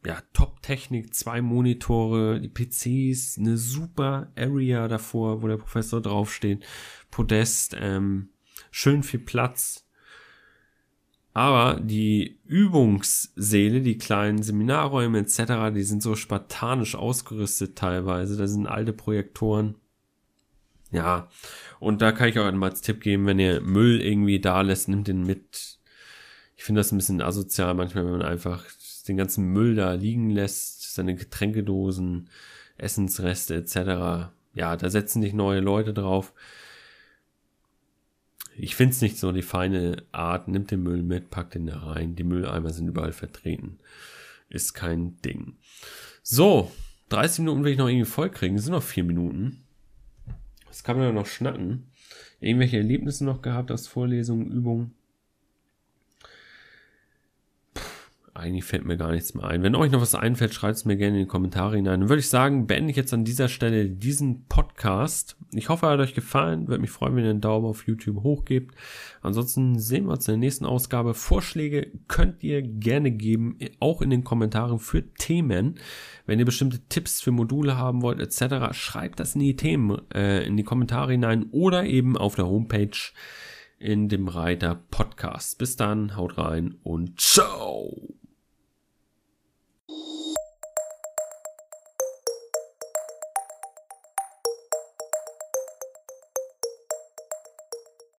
ja, 0.05 0.23
Top-Technik, 0.33 1.15
zwei 1.15 1.43
Monitore, 1.43 2.41
die 2.41 2.49
PCs, 2.49 3.39
eine 3.39 3.57
super 3.57 4.33
Area 4.37 4.89
davor, 4.89 5.43
wo 5.43 5.49
der 5.49 5.59
Professor 5.59 6.01
draufsteht, 6.01 6.65
Podest, 7.11 7.77
ähm, 7.79 8.31
schön 8.71 9.03
viel 9.03 9.21
Platz. 9.21 9.87
Aber 11.33 11.79
die 11.81 12.41
Übungssäle, 12.45 13.83
die 13.83 13.99
kleinen 13.99 14.43
Seminarräume 14.43 15.21
etc., 15.21 15.73
die 15.73 15.85
sind 15.85 16.03
so 16.03 16.17
spartanisch 16.17 16.97
ausgerüstet 16.97 17.77
teilweise. 17.77 18.37
Da 18.37 18.49
sind 18.49 18.67
alte 18.67 18.93
Projektoren. 18.93 19.77
Ja, 20.91 21.29
und 21.79 22.03
da 22.03 22.11
kann 22.11 22.29
ich 22.29 22.39
auch 22.39 22.47
einmal 22.47 22.71
als 22.71 22.81
Tipp 22.81 23.01
geben, 23.01 23.27
wenn 23.27 23.39
ihr 23.39 23.61
Müll 23.61 24.01
irgendwie 24.01 24.41
da 24.41 24.61
lässt, 24.63 24.89
nimmt 24.89 25.07
den 25.07 25.23
mit. 25.23 25.79
Ich 26.57 26.65
finde 26.65 26.81
das 26.81 26.91
ein 26.91 26.99
bisschen 26.99 27.23
asozial 27.23 27.75
manchmal, 27.75 28.05
wenn 28.05 28.19
man 28.19 28.23
einfach 28.23 28.65
den 29.11 29.17
ganzen 29.17 29.47
Müll 29.47 29.75
da 29.75 29.93
liegen 29.93 30.31
lässt, 30.31 30.95
seine 30.95 31.15
Getränkedosen, 31.15 32.29
Essensreste 32.79 33.57
etc. 33.57 34.31
Ja, 34.55 34.77
da 34.77 34.89
setzen 34.89 35.23
sich 35.23 35.33
neue 35.33 35.61
Leute 35.61 35.93
drauf. 35.93 36.33
Ich 38.57 38.77
finde 38.77 38.93
es 38.93 39.01
nicht 39.01 39.19
so 39.19 39.33
die 39.33 39.43
feine 39.43 40.03
Art. 40.13 40.49
Nimmt 40.49 40.71
den 40.71 40.83
Müll 40.83 41.03
mit, 41.03 41.31
packt 41.31 41.55
ihn 41.55 41.67
da 41.67 41.79
rein. 41.79 42.17
Die 42.17 42.25
Mülleimer 42.25 42.71
sind 42.71 42.89
überall 42.89 43.13
vertreten. 43.13 43.79
Ist 44.49 44.75
kein 44.75 45.17
Ding. 45.23 45.57
So, 46.23 46.71
30 47.11 47.41
Minuten 47.41 47.65
will 47.65 47.73
ich 47.73 47.79
noch 47.79 47.89
irgendwie 47.89 48.05
voll 48.05 48.31
kriegen. 48.31 48.57
Es 48.57 48.65
sind 48.65 48.73
noch 48.73 48.83
vier 48.83 49.05
Minuten. 49.05 49.65
Was 50.67 50.85
kann 50.85 50.97
man 50.97 51.07
da 51.07 51.13
noch 51.13 51.27
schnacken? 51.27 51.91
Irgendwelche 52.41 52.79
Erlebnisse 52.79 53.25
noch 53.25 53.43
gehabt 53.43 53.71
aus 53.71 53.87
Vorlesungen, 53.87 54.51
Übungen? 54.51 54.95
Eigentlich 58.33 58.65
fällt 58.65 58.85
mir 58.85 58.97
gar 58.97 59.11
nichts 59.11 59.35
mehr 59.35 59.45
ein. 59.45 59.65
Wenn 59.65 59.75
euch 59.75 59.91
noch 59.91 60.01
was 60.01 60.15
einfällt, 60.15 60.55
schreibt 60.55 60.77
es 60.77 60.85
mir 60.85 60.97
gerne 60.97 61.19
in 61.19 61.25
die 61.25 61.29
Kommentare 61.29 61.75
hinein. 61.75 62.01
Dann 62.01 62.09
würde 62.09 62.21
ich 62.21 62.29
sagen, 62.29 62.69
beende 62.69 62.93
ich 62.93 62.97
jetzt 62.97 63.13
an 63.13 63.25
dieser 63.25 63.49
Stelle 63.49 63.91
diesen 63.91 64.47
Podcast. 64.47 65.37
Ich 65.53 65.69
hoffe, 65.69 65.87
er 65.87 65.93
hat 65.93 65.99
euch 66.01 66.15
gefallen. 66.15 66.69
Würde 66.69 66.81
mich 66.81 66.93
freuen, 66.93 67.17
wenn 67.17 67.25
ihr 67.25 67.31
einen 67.31 67.41
Daumen 67.41 67.67
auf 67.67 67.89
YouTube 67.89 68.23
hochgebt. 68.23 68.77
Ansonsten 69.21 69.81
sehen 69.81 70.07
wir 70.07 70.13
uns 70.13 70.29
in 70.29 70.35
der 70.35 70.39
nächsten 70.39 70.65
Ausgabe. 70.65 71.15
Vorschläge 71.15 71.89
könnt 72.07 72.45
ihr 72.45 72.63
gerne 72.63 73.11
geben, 73.11 73.59
auch 73.81 74.01
in 74.01 74.11
den 74.11 74.23
Kommentaren 74.23 74.79
für 74.79 75.13
Themen. 75.15 75.81
Wenn 76.25 76.39
ihr 76.39 76.45
bestimmte 76.45 76.79
Tipps 76.89 77.21
für 77.21 77.33
Module 77.33 77.77
haben 77.77 78.01
wollt, 78.01 78.21
etc., 78.21 78.73
schreibt 78.73 79.19
das 79.19 79.35
in 79.35 79.41
die 79.41 79.57
Themen, 79.57 80.01
äh, 80.15 80.47
in 80.47 80.57
die 80.57 80.63
Kommentare 80.65 81.11
hinein 81.11 81.47
oder 81.51 81.85
eben 81.85 82.17
auf 82.17 82.37
der 82.37 82.47
Homepage 82.47 82.97
in 83.81 84.09
dem 84.09 84.29
Reiter 84.29 84.81
Podcast. 84.93 85.59
Bis 85.59 85.75
dann, 85.75 86.17
haut 86.17 86.39
rein 86.39 86.77
und 86.85 87.21
ciao! 87.21 88.20